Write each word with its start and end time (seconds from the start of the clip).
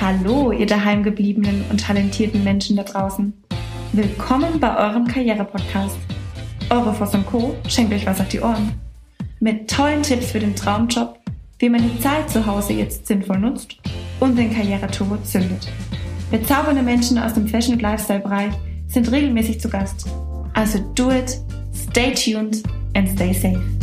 Hallo, 0.00 0.52
ihr 0.52 0.66
daheimgebliebenen 0.66 1.64
und 1.70 1.80
talentierten 1.80 2.44
Menschen 2.44 2.76
da 2.76 2.84
draußen. 2.84 3.32
Willkommen 3.92 4.60
bei 4.60 4.76
eurem 4.76 5.08
Karriere-Podcast. 5.08 5.98
Eure 6.70 6.94
Voss 6.94 7.16
Co. 7.26 7.56
schenkt 7.66 7.92
euch 7.92 8.06
was 8.06 8.20
auf 8.20 8.28
die 8.28 8.38
Ohren. 8.38 8.74
Mit 9.40 9.68
tollen 9.68 10.04
Tipps 10.04 10.30
für 10.30 10.38
den 10.38 10.54
Traumjob, 10.54 11.18
wie 11.58 11.68
man 11.68 11.82
die 11.82 12.00
Zeit 12.00 12.30
zu 12.30 12.46
Hause 12.46 12.74
jetzt 12.74 13.08
sinnvoll 13.08 13.40
nutzt 13.40 13.76
und 14.20 14.38
den 14.38 14.54
Karriereturbo 14.54 15.16
zündet. 15.24 15.66
Bezaubernde 16.30 16.82
Menschen 16.82 17.18
aus 17.18 17.34
dem 17.34 17.48
Fashion- 17.48 17.74
und 17.74 17.82
Lifestyle-Bereich 17.82 18.52
sind 18.86 19.10
regelmäßig 19.10 19.60
zu 19.60 19.68
Gast. 19.68 20.06
Also 20.54 20.78
do 20.94 21.10
it, 21.10 21.40
stay 21.74 22.14
tuned 22.14 22.62
and 22.94 23.08
stay 23.08 23.32
safe. 23.32 23.77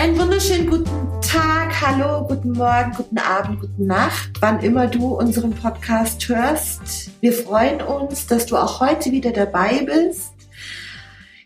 Einen 0.00 0.18
wunderschönen 0.18 0.66
guten 0.66 1.20
Tag, 1.20 1.78
hallo, 1.82 2.26
guten 2.26 2.52
Morgen, 2.52 2.90
guten 2.96 3.18
Abend, 3.18 3.60
guten 3.60 3.84
Nacht, 3.84 4.30
wann 4.40 4.60
immer 4.60 4.86
du 4.86 5.08
unseren 5.08 5.50
Podcast 5.50 6.26
hörst. 6.26 7.10
Wir 7.20 7.34
freuen 7.34 7.82
uns, 7.82 8.26
dass 8.26 8.46
du 8.46 8.56
auch 8.56 8.80
heute 8.80 9.12
wieder 9.12 9.30
dabei 9.30 9.82
bist. 9.84 10.32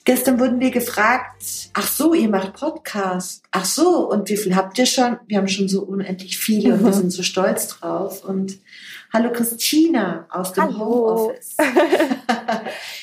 Gestern 0.05 0.39
wurden 0.39 0.61
wir 0.61 0.71
gefragt, 0.71 1.71
ach 1.73 1.89
so, 1.89 2.15
ihr 2.15 2.29
macht 2.29 2.53
Podcast. 2.55 3.43
Ach 3.51 3.65
so, 3.65 4.09
und 4.09 4.29
wie 4.29 4.37
viel 4.37 4.55
habt 4.55 4.79
ihr 4.79 4.87
schon? 4.87 5.19
Wir 5.27 5.39
haben 5.39 5.49
schon 5.49 5.69
so 5.69 5.83
unendlich 5.83 6.39
viele 6.39 6.75
und 6.75 6.85
wir 6.85 6.93
sind 6.93 7.11
so 7.11 7.25
stolz 7.25 7.67
drauf. 7.67 8.23
Und 8.23 8.61
hallo 9.13 9.33
Christina 9.33 10.29
aus 10.31 10.53
dem 10.53 10.63
Hallo. 10.63 10.79
Homeoffice. 10.79 11.57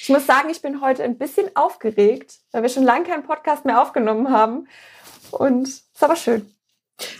Ich 0.01 0.09
muss 0.09 0.25
sagen, 0.25 0.49
ich 0.49 0.61
bin 0.61 0.81
heute 0.81 1.03
ein 1.03 1.17
bisschen 1.17 1.45
aufgeregt, 1.55 2.39
weil 2.51 2.63
wir 2.63 2.69
schon 2.69 2.83
lange 2.83 3.05
keinen 3.05 3.23
Podcast 3.23 3.65
mehr 3.65 3.81
aufgenommen 3.81 4.31
haben. 4.31 4.67
Und 5.31 5.67
ist 5.67 6.03
aber 6.03 6.15
schön. 6.15 6.53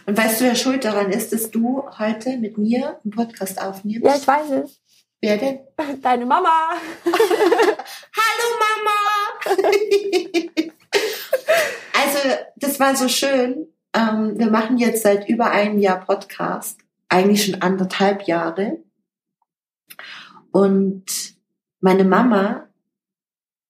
Und 0.06 0.18
weißt 0.18 0.42
du, 0.42 0.46
wer 0.46 0.56
schuld 0.56 0.86
daran 0.86 1.12
ist, 1.12 1.34
dass 1.34 1.50
du 1.52 1.84
heute 1.98 2.38
mit 2.38 2.58
mir 2.58 3.00
einen 3.04 3.12
Podcast 3.12 3.62
aufnimmst? 3.62 4.06
Ja, 4.06 4.16
ich 4.16 4.28
weiß 4.28 4.50
es. 4.52 4.80
Wer 5.22 5.38
denn? 5.38 5.60
Deine 6.02 6.26
Mama. 6.26 6.72
Hallo 7.06 8.48
Mama! 8.60 8.92
also, 11.94 12.20
das 12.56 12.80
war 12.80 12.96
so 12.96 13.08
schön. 13.08 13.68
Ähm, 13.94 14.38
wir 14.38 14.50
machen 14.50 14.78
jetzt 14.78 15.04
seit 15.04 15.28
über 15.30 15.52
einem 15.52 15.80
Jahr 15.80 16.06
Podcast, 16.06 16.80
eigentlich 17.10 17.46
schon 17.46 17.62
anderthalb 17.62 18.24
Jahre. 18.24 18.80
Und 20.52 21.36
meine 21.80 22.04
Mama, 22.04 22.68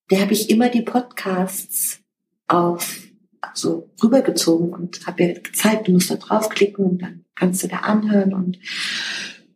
der 0.10 0.22
habe 0.22 0.34
ich 0.34 0.50
immer 0.50 0.70
die 0.70 0.84
Podcasts 0.84 2.00
auf 2.48 3.11
so 3.54 3.90
rübergezogen 4.04 4.74
und 4.74 5.06
habe 5.08 5.24
ihr 5.24 5.40
gezeigt, 5.40 5.88
du 5.88 5.92
musst 5.94 6.12
da 6.12 6.16
draufklicken 6.16 6.86
und 6.86 7.02
dann 7.02 7.26
kannst 7.36 7.64
du 7.64 7.68
da 7.68 7.78
anhören 7.78 8.34
und 8.34 8.60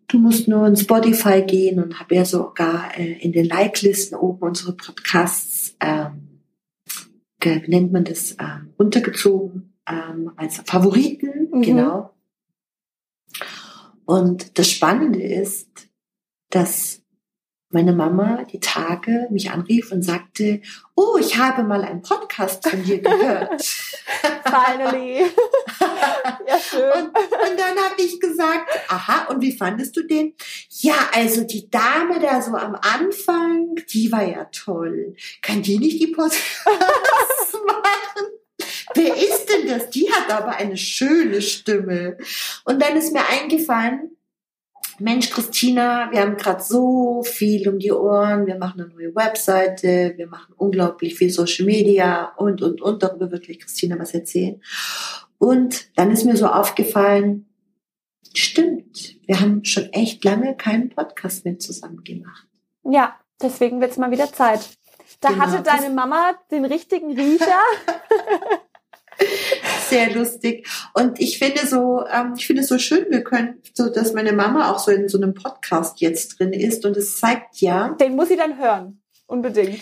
du 0.07 0.17
musst 0.19 0.47
nur 0.47 0.67
in 0.67 0.75
Spotify 0.75 1.41
gehen 1.41 1.81
und 1.81 1.99
habe 1.99 2.15
ja 2.15 2.25
sogar 2.25 2.97
äh, 2.97 3.13
in 3.19 3.31
den 3.31 3.45
Like-Listen 3.45 4.15
oben 4.15 4.41
unsere 4.47 4.73
Podcasts, 4.73 5.75
ähm, 5.81 6.41
ge- 7.39 7.61
wie 7.63 7.69
nennt 7.69 7.91
man 7.91 8.03
das, 8.05 8.35
ähm, 8.39 8.73
runtergezogen 8.79 9.73
ähm, 9.87 10.31
als 10.35 10.57
Favoriten, 10.65 11.49
Mhm. 11.51 11.61
genau. 11.61 12.11
Und 14.05 14.57
das 14.59 14.69
Spannende 14.69 15.21
ist, 15.23 15.67
dass 16.51 17.01
meine 17.69 17.93
Mama 17.93 18.43
die 18.45 18.59
Tage 18.59 19.27
mich 19.31 19.51
anrief 19.51 19.91
und 19.91 20.03
sagte, 20.03 20.61
oh, 20.95 21.17
ich 21.19 21.37
habe 21.37 21.63
mal 21.63 21.83
einen 21.83 22.01
Podcast 22.03 22.67
von 22.67 22.83
dir 22.83 22.99
gehört. 22.99 23.61
Finally. 24.43 25.19
ja, 26.47 26.59
schön. 26.59 26.91
Und, 26.91 27.07
und 27.07 27.59
dann 27.59 27.77
habe 27.77 27.95
ich 27.97 28.19
gesagt, 28.19 28.69
aha, 28.87 29.25
und 29.29 29.41
wie 29.41 29.55
fandest 29.55 29.95
du 29.95 30.03
den? 30.03 30.33
Ja, 30.69 31.09
also 31.13 31.43
die 31.43 31.69
Dame 31.69 32.19
da 32.19 32.41
so 32.41 32.51
am 32.51 32.75
Anfang, 32.75 33.75
die 33.91 34.11
war 34.11 34.23
ja 34.23 34.45
toll. 34.45 35.15
Kann 35.41 35.61
die 35.61 35.77
nicht 35.77 36.01
die 36.01 36.07
Podcasts 36.07 36.43
machen? 37.65 38.27
Wer 38.93 39.15
ist 39.15 39.47
denn 39.47 39.67
das? 39.67 39.89
Die 39.89 40.11
hat 40.11 40.31
aber 40.31 40.55
eine 40.55 40.77
schöne 40.77 41.41
Stimme. 41.41 42.17
Und 42.63 42.81
dann 42.81 42.95
ist 42.95 43.13
mir 43.13 43.27
eingefallen, 43.27 44.15
Mensch, 44.99 45.29
Christina, 45.29 46.09
wir 46.11 46.21
haben 46.21 46.37
gerade 46.37 46.63
so 46.63 47.23
viel 47.23 47.67
um 47.67 47.79
die 47.79 47.91
Ohren. 47.91 48.47
Wir 48.47 48.57
machen 48.57 48.81
eine 48.81 48.89
neue 48.89 49.15
Webseite, 49.15 50.13
wir 50.15 50.27
machen 50.27 50.53
unglaublich 50.57 51.15
viel 51.15 51.29
Social 51.29 51.65
Media 51.65 52.33
und, 52.37 52.61
und, 52.61 52.81
und. 52.81 53.03
Darüber 53.03 53.31
wird 53.31 53.43
gleich 53.43 53.59
Christina 53.59 53.99
was 53.99 54.13
erzählen. 54.13 54.61
Und 55.37 55.97
dann 55.97 56.11
ist 56.11 56.23
mir 56.25 56.37
so 56.37 56.47
aufgefallen, 56.47 57.45
stimmt, 58.33 59.17
wir 59.25 59.39
haben 59.39 59.65
schon 59.65 59.91
echt 59.91 60.23
lange 60.23 60.55
keinen 60.55 60.89
Podcast 60.89 61.45
mehr 61.45 61.59
zusammen 61.59 62.03
gemacht. 62.03 62.47
Ja, 62.83 63.15
deswegen 63.41 63.81
wird's 63.81 63.97
mal 63.97 64.11
wieder 64.11 64.31
Zeit. 64.31 64.61
Da 65.19 65.29
Genau, 65.29 65.41
hatte 65.41 65.63
deine 65.63 65.89
Mama 65.93 66.33
den 66.51 66.65
richtigen 66.65 67.17
Riecher. 67.17 67.61
Sehr 69.89 70.13
lustig. 70.13 70.67
Und 70.93 71.19
ich 71.19 71.37
finde 71.39 71.65
so, 71.67 72.03
ähm, 72.11 72.33
ich 72.37 72.47
finde 72.47 72.61
es 72.63 72.67
so 72.69 72.77
schön, 72.79 73.05
wir 73.09 73.23
können, 73.23 73.61
so 73.73 73.89
dass 73.89 74.13
meine 74.13 74.33
Mama 74.33 74.71
auch 74.71 74.79
so 74.79 74.91
in 74.91 75.07
so 75.09 75.17
einem 75.17 75.33
Podcast 75.33 76.01
jetzt 76.01 76.39
drin 76.39 76.53
ist. 76.53 76.85
Und 76.85 76.97
es 76.97 77.19
zeigt 77.19 77.61
ja 77.61 77.89
Den 77.99 78.15
muss 78.15 78.29
sie 78.29 78.37
dann 78.37 78.57
hören. 78.59 79.01
Unbedingt. 79.27 79.79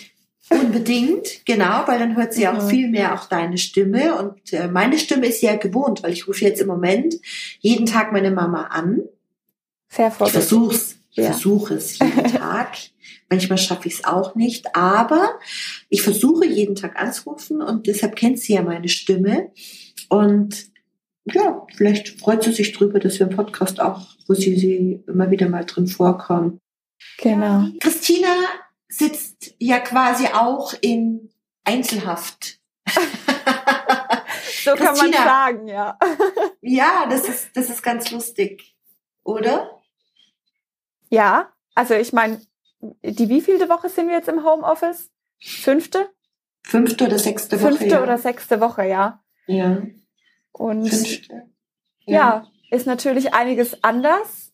unbedingt, 0.50 1.44
genau, 1.46 1.84
weil 1.86 1.98
dann 1.98 2.16
hört 2.16 2.34
sie 2.34 2.46
auch 2.48 2.62
Mhm. 2.64 2.68
viel 2.68 2.88
mehr 2.90 3.14
auch 3.14 3.26
deine 3.26 3.56
Stimme. 3.58 4.16
Und 4.18 4.52
äh, 4.52 4.68
meine 4.68 4.98
Stimme 4.98 5.26
ist 5.26 5.40
ja 5.42 5.56
gewohnt, 5.56 6.02
weil 6.02 6.12
ich 6.12 6.28
rufe 6.28 6.44
jetzt 6.44 6.60
im 6.60 6.66
Moment 6.68 7.14
jeden 7.60 7.86
Tag 7.86 8.12
meine 8.12 8.30
Mama 8.30 8.64
an. 8.64 9.02
Sehr 9.88 10.08
Ich 10.08 10.14
vorsichtig. 10.14 10.42
versuch's, 10.48 10.96
ich 11.12 11.16
Ja. 11.18 11.24
versuche 11.30 11.74
es 11.74 11.98
jeden 11.98 12.24
Tag. 12.32 12.76
Manchmal 13.30 13.56
schaffe 13.58 13.88
ich 13.88 13.94
es 13.94 14.04
auch 14.04 14.34
nicht, 14.34 14.76
aber 14.76 15.38
ich 15.88 16.02
versuche 16.02 16.46
jeden 16.46 16.74
Tag 16.74 17.00
anzurufen 17.00 17.62
und 17.62 17.86
deshalb 17.86 18.14
kennt 18.16 18.38
sie 18.38 18.52
ja 18.54 18.62
meine 18.62 18.88
Stimme. 18.88 19.50
Und 20.14 20.70
ja, 21.24 21.66
vielleicht 21.74 22.20
freut 22.20 22.42
sie 22.42 22.52
sich 22.52 22.72
drüber, 22.72 22.98
dass 22.98 23.18
wir 23.18 23.28
im 23.28 23.36
Podcast 23.36 23.80
auch, 23.80 24.06
wo 24.26 24.34
sie, 24.34 24.56
sie 24.56 25.02
immer 25.06 25.30
wieder 25.30 25.48
mal 25.48 25.64
drin 25.64 25.86
vorkommen. 25.86 26.60
Genau. 27.18 27.66
Christina 27.80 28.34
sitzt 28.88 29.54
ja 29.58 29.80
quasi 29.80 30.26
auch 30.26 30.74
in 30.80 31.30
Einzelhaft. 31.64 32.60
So 34.64 34.74
kann 34.76 34.96
man 34.96 35.12
sagen, 35.12 35.68
ja. 35.68 35.98
Ja, 36.62 37.06
das 37.08 37.28
ist, 37.28 37.54
das 37.54 37.68
ist 37.68 37.82
ganz 37.82 38.10
lustig, 38.10 38.74
oder? 39.22 39.82
Ja, 41.10 41.52
also 41.74 41.92
ich 41.92 42.14
meine, 42.14 42.40
die 42.80 43.28
wievielte 43.28 43.68
Woche 43.68 43.90
sind 43.90 44.08
wir 44.08 44.14
jetzt 44.14 44.28
im 44.28 44.42
Homeoffice? 44.42 45.10
Fünfte? 45.38 46.08
Fünfte 46.62 47.04
oder 47.04 47.18
sechste 47.18 47.60
Woche. 47.60 47.72
Fünfte 47.72 47.94
ja. 47.94 48.02
oder 48.02 48.16
sechste 48.16 48.60
Woche, 48.60 48.86
ja. 48.86 49.22
Ja. 49.46 49.82
Und 50.56 50.88
Fünfte. 50.88 51.50
ja, 52.06 52.46
ist 52.70 52.86
natürlich 52.86 53.34
einiges 53.34 53.82
anders, 53.82 54.52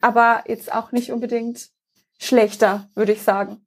aber 0.00 0.44
jetzt 0.46 0.72
auch 0.72 0.92
nicht 0.92 1.12
unbedingt 1.12 1.70
schlechter, 2.18 2.90
würde 2.94 3.12
ich 3.12 3.22
sagen. 3.22 3.64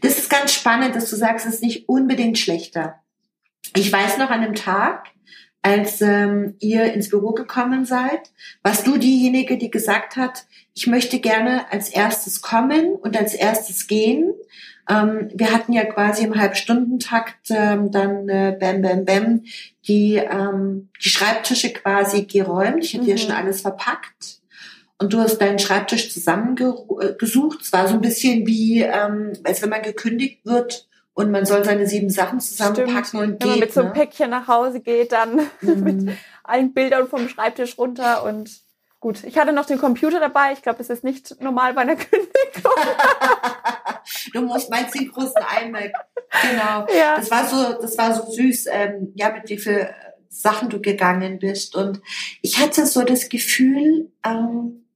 Das 0.00 0.18
ist 0.18 0.30
ganz 0.30 0.52
spannend, 0.54 0.96
dass 0.96 1.10
du 1.10 1.16
sagst, 1.16 1.46
es 1.46 1.54
ist 1.54 1.62
nicht 1.62 1.88
unbedingt 1.88 2.38
schlechter. 2.38 3.02
Ich 3.76 3.92
weiß 3.92 4.18
noch 4.18 4.30
an 4.30 4.42
dem 4.42 4.54
Tag, 4.54 5.08
als 5.62 6.00
ähm, 6.00 6.56
ihr 6.58 6.92
ins 6.92 7.08
Büro 7.08 7.32
gekommen 7.32 7.84
seid, 7.84 8.32
warst 8.62 8.86
du 8.86 8.96
diejenige, 8.96 9.56
die 9.58 9.70
gesagt 9.70 10.16
hat, 10.16 10.46
ich 10.74 10.86
möchte 10.86 11.20
gerne 11.20 11.70
als 11.70 11.88
erstes 11.88 12.42
kommen 12.42 12.94
und 12.94 13.16
als 13.16 13.34
erstes 13.34 13.86
gehen. 13.86 14.34
Ähm, 14.92 15.30
wir 15.34 15.52
hatten 15.52 15.72
ja 15.72 15.84
quasi 15.84 16.24
im 16.24 16.38
Halbstundentakt 16.38 17.50
ähm, 17.50 17.90
dann 17.90 18.28
äh, 18.28 18.56
bam, 18.60 18.82
bam, 18.82 19.04
bam 19.04 19.42
die, 19.88 20.16
ähm, 20.16 20.88
die 21.02 21.08
Schreibtische 21.08 21.72
quasi 21.72 22.24
geräumt. 22.24 22.84
Ich 22.84 22.94
hatte 22.94 23.06
ja 23.06 23.14
Mhm. 23.14 23.18
schon 23.18 23.32
alles 23.32 23.60
verpackt. 23.62 24.40
Und 24.98 25.12
du 25.12 25.18
hast 25.18 25.38
deinen 25.38 25.58
Schreibtisch 25.58 26.12
zusammengesucht. 26.12 27.60
Es 27.62 27.72
war 27.72 27.88
so 27.88 27.94
ein 27.94 28.00
bisschen 28.00 28.46
wie, 28.46 28.82
ähm, 28.82 29.32
als 29.44 29.62
wenn 29.62 29.70
man 29.70 29.82
gekündigt 29.82 30.44
wird 30.44 30.88
und 31.14 31.30
man 31.30 31.44
soll 31.44 31.64
seine 31.64 31.86
sieben 31.86 32.08
Sachen 32.10 32.38
zusammenpacken 32.40 33.18
und 33.20 33.40
Wenn 33.42 33.48
man 33.48 33.58
geht. 33.58 33.60
mit 33.60 33.72
so 33.72 33.80
einem 33.80 33.88
ne? 33.90 33.94
Päckchen 33.94 34.30
nach 34.30 34.46
Hause 34.48 34.80
geht, 34.80 35.12
dann 35.12 35.36
mit 35.60 36.02
Mhm. 36.02 36.16
allen 36.44 36.72
Bildern 36.72 37.08
vom 37.08 37.28
Schreibtisch 37.28 37.78
runter 37.78 38.24
und 38.24 38.50
gut. 39.02 39.24
Ich 39.24 39.36
hatte 39.36 39.52
noch 39.52 39.66
den 39.66 39.78
Computer 39.78 40.20
dabei. 40.20 40.52
Ich 40.54 40.62
glaube, 40.62 40.80
es 40.80 40.88
ist 40.88 41.04
nicht 41.04 41.38
normal 41.42 41.74
bei 41.74 41.82
einer 41.82 41.96
Kündigung. 41.96 42.72
du 44.32 44.40
musst 44.42 44.70
meinst 44.70 44.94
den 44.94 45.10
großen 45.10 45.42
iMac. 45.64 45.92
Genau. 46.40 46.86
ja. 46.96 47.16
Das 47.16 47.30
war 47.30 47.46
so, 47.46 47.82
das 47.82 47.98
war 47.98 48.14
so 48.14 48.30
süß, 48.30 48.66
ähm, 48.70 49.12
ja, 49.14 49.30
mit 49.30 49.50
wie 49.50 49.58
viel 49.58 49.90
Sachen 50.30 50.70
du 50.70 50.80
gegangen 50.80 51.38
bist. 51.38 51.76
Und 51.76 52.00
ich 52.40 52.58
hatte 52.58 52.86
so 52.86 53.02
das 53.02 53.28
Gefühl, 53.28 54.10
ähm, 54.24 54.86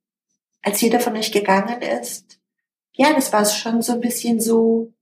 als 0.63 0.81
jeder 0.81 1.01
von 1.01 1.17
euch 1.17 1.31
gegangen 1.31 1.83
ist, 1.83 2.39
ja, 2.93 3.13
das 3.13 3.33
war 3.33 3.45
schon 3.45 3.83
so 3.83 3.93
ein 3.93 4.01
bisschen 4.01 4.41
so 4.41 4.93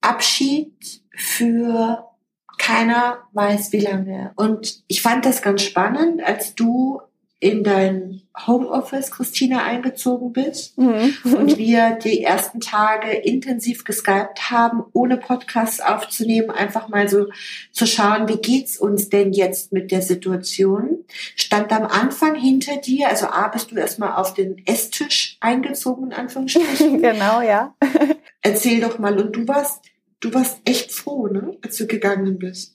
Abschied 0.00 1.02
für 1.14 2.08
keiner 2.56 3.18
weiß 3.32 3.72
wie 3.72 3.80
lange. 3.80 4.32
Und 4.36 4.82
ich 4.86 5.02
fand 5.02 5.26
das 5.26 5.42
ganz 5.42 5.62
spannend, 5.62 6.22
als 6.22 6.54
du 6.54 7.00
in 7.40 7.62
dein 7.62 8.22
Homeoffice, 8.46 9.12
Christina, 9.12 9.62
eingezogen 9.62 10.32
bist 10.32 10.76
mhm. 10.76 11.14
und 11.36 11.56
wir 11.56 11.96
die 12.02 12.22
ersten 12.22 12.60
Tage 12.60 13.12
intensiv 13.12 13.84
geskypt 13.84 14.50
haben, 14.50 14.82
ohne 14.92 15.18
Podcasts 15.18 15.80
aufzunehmen, 15.80 16.50
einfach 16.50 16.88
mal 16.88 17.08
so 17.08 17.26
zu 17.70 17.86
schauen, 17.86 18.28
wie 18.28 18.38
geht's 18.38 18.76
uns 18.76 19.08
denn 19.08 19.32
jetzt 19.32 19.72
mit 19.72 19.92
der 19.92 20.02
Situation? 20.02 21.04
Stand 21.36 21.72
am 21.72 21.86
Anfang 21.86 22.34
hinter 22.34 22.76
dir, 22.76 23.08
also 23.08 23.26
A, 23.26 23.46
bist 23.48 23.70
du 23.70 23.76
erstmal 23.76 24.12
auf 24.12 24.34
den 24.34 24.60
Esstisch 24.66 25.36
eingezogen, 25.40 26.06
in 26.06 26.12
Anführungsstrichen. 26.12 27.00
genau, 27.02 27.40
ja. 27.40 27.74
Erzähl 28.42 28.80
doch 28.80 28.98
mal, 28.98 29.16
und 29.18 29.36
du 29.36 29.46
warst, 29.46 29.84
du 30.18 30.34
warst 30.34 30.58
echt 30.64 30.90
froh, 30.90 31.28
ne, 31.28 31.56
als 31.62 31.76
du 31.76 31.86
gegangen 31.86 32.38
bist. 32.38 32.74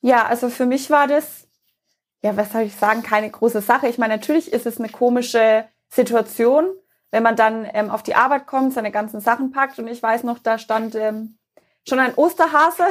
Ja, 0.00 0.26
also 0.26 0.50
für 0.50 0.66
mich 0.66 0.90
war 0.90 1.06
das 1.06 1.43
ja, 2.24 2.38
was 2.38 2.52
soll 2.52 2.62
ich 2.62 2.74
sagen, 2.74 3.02
keine 3.02 3.30
große 3.30 3.60
Sache. 3.60 3.86
Ich 3.86 3.98
meine, 3.98 4.14
natürlich 4.14 4.50
ist 4.50 4.64
es 4.64 4.78
eine 4.78 4.88
komische 4.88 5.68
Situation, 5.90 6.64
wenn 7.10 7.22
man 7.22 7.36
dann 7.36 7.68
ähm, 7.74 7.90
auf 7.90 8.02
die 8.02 8.14
Arbeit 8.14 8.46
kommt, 8.46 8.72
seine 8.72 8.90
ganzen 8.90 9.20
Sachen 9.20 9.50
packt. 9.50 9.78
Und 9.78 9.88
ich 9.88 10.02
weiß 10.02 10.22
noch, 10.22 10.38
da 10.38 10.56
stand 10.56 10.94
ähm, 10.94 11.36
schon 11.86 11.98
ein 11.98 12.14
Osterhase, 12.14 12.86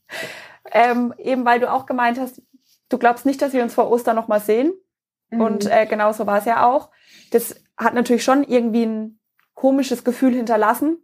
ähm, 0.72 1.12
eben 1.18 1.44
weil 1.44 1.60
du 1.60 1.70
auch 1.70 1.84
gemeint 1.84 2.18
hast, 2.18 2.40
du 2.88 2.96
glaubst 2.96 3.26
nicht, 3.26 3.42
dass 3.42 3.52
wir 3.52 3.62
uns 3.62 3.74
vor 3.74 3.90
Ostern 3.90 4.16
nochmal 4.16 4.40
sehen. 4.40 4.72
Mhm. 5.28 5.40
Und 5.42 5.66
äh, 5.70 5.84
genau 5.84 6.12
so 6.12 6.26
war 6.26 6.38
es 6.38 6.46
ja 6.46 6.64
auch. 6.64 6.90
Das 7.30 7.62
hat 7.76 7.92
natürlich 7.92 8.24
schon 8.24 8.42
irgendwie 8.42 8.86
ein 8.86 9.20
komisches 9.52 10.02
Gefühl 10.02 10.32
hinterlassen. 10.32 10.96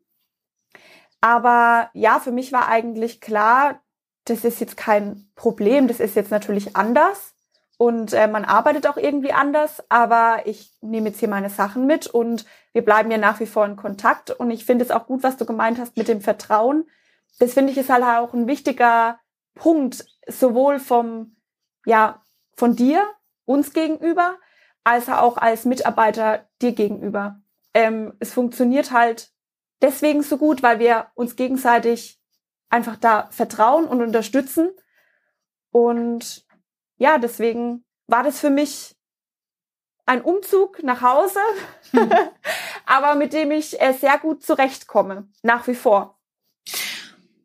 Aber 1.20 1.90
ja, 1.92 2.18
für 2.18 2.32
mich 2.32 2.50
war 2.50 2.68
eigentlich 2.68 3.20
klar, 3.20 3.82
das 4.24 4.46
ist 4.46 4.58
jetzt 4.58 4.78
kein 4.78 5.30
Problem, 5.34 5.86
das 5.86 6.00
ist 6.00 6.16
jetzt 6.16 6.30
natürlich 6.30 6.74
anders. 6.74 7.34
Und 7.78 8.12
äh, 8.12 8.26
man 8.26 8.44
arbeitet 8.44 8.88
auch 8.88 8.96
irgendwie 8.96 9.32
anders, 9.32 9.84
aber 9.88 10.42
ich 10.46 10.76
nehme 10.80 11.08
jetzt 11.08 11.20
hier 11.20 11.28
meine 11.28 11.48
Sachen 11.48 11.86
mit 11.86 12.08
und 12.08 12.44
wir 12.72 12.84
bleiben 12.84 13.10
ja 13.10 13.18
nach 13.18 13.38
wie 13.38 13.46
vor 13.46 13.64
in 13.64 13.76
Kontakt. 13.76 14.32
Und 14.32 14.50
ich 14.50 14.64
finde 14.64 14.84
es 14.84 14.90
auch 14.90 15.06
gut, 15.06 15.22
was 15.22 15.36
du 15.36 15.46
gemeint 15.46 15.78
hast 15.78 15.96
mit 15.96 16.08
dem 16.08 16.20
Vertrauen. 16.20 16.88
Das 17.38 17.54
finde 17.54 17.70
ich 17.70 17.78
ist 17.78 17.88
halt 17.88 18.02
auch 18.02 18.34
ein 18.34 18.48
wichtiger 18.48 19.20
Punkt, 19.54 20.04
sowohl 20.26 20.80
vom, 20.80 21.36
ja, 21.86 22.20
von 22.56 22.74
dir, 22.74 23.04
uns 23.44 23.72
gegenüber, 23.72 24.36
als 24.82 25.08
auch 25.08 25.36
als 25.36 25.64
Mitarbeiter 25.64 26.48
dir 26.60 26.72
gegenüber. 26.72 27.40
Ähm, 27.74 28.12
es 28.18 28.32
funktioniert 28.32 28.90
halt 28.90 29.30
deswegen 29.82 30.24
so 30.24 30.36
gut, 30.36 30.64
weil 30.64 30.80
wir 30.80 31.06
uns 31.14 31.36
gegenseitig 31.36 32.20
einfach 32.70 32.96
da 32.96 33.28
vertrauen 33.30 33.84
und 33.86 34.02
unterstützen. 34.02 34.70
Und 35.70 36.47
ja, 36.98 37.18
deswegen 37.18 37.84
war 38.06 38.22
das 38.22 38.40
für 38.40 38.50
mich 38.50 38.94
ein 40.06 40.22
Umzug 40.22 40.82
nach 40.82 41.02
Hause, 41.02 41.40
mhm. 41.92 42.10
aber 42.86 43.14
mit 43.14 43.32
dem 43.32 43.50
ich 43.50 43.80
äh, 43.80 43.92
sehr 43.92 44.18
gut 44.18 44.42
zurechtkomme, 44.42 45.28
nach 45.42 45.66
wie 45.68 45.74
vor. 45.74 46.18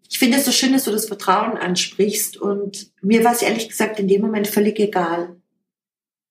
Ich 0.09 0.19
finde 0.19 0.38
es 0.38 0.45
so 0.45 0.51
schön, 0.51 0.73
dass 0.73 0.85
du 0.85 0.91
das 0.91 1.07
Vertrauen 1.07 1.57
ansprichst 1.57 2.38
und 2.38 2.91
mir 3.01 3.23
war 3.23 3.33
es 3.33 3.41
ehrlich 3.41 3.67
gesagt 3.67 4.00
in 4.00 4.07
dem 4.07 4.21
Moment 4.21 4.47
völlig 4.47 4.79
egal. 4.79 5.35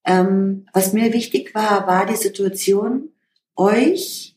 Ähm, 0.05 0.67
was 0.73 0.93
mir 0.93 1.13
wichtig 1.13 1.55
war, 1.55 1.87
war 1.87 2.07
die 2.07 2.17
Situation, 2.17 3.11
euch, 3.55 4.37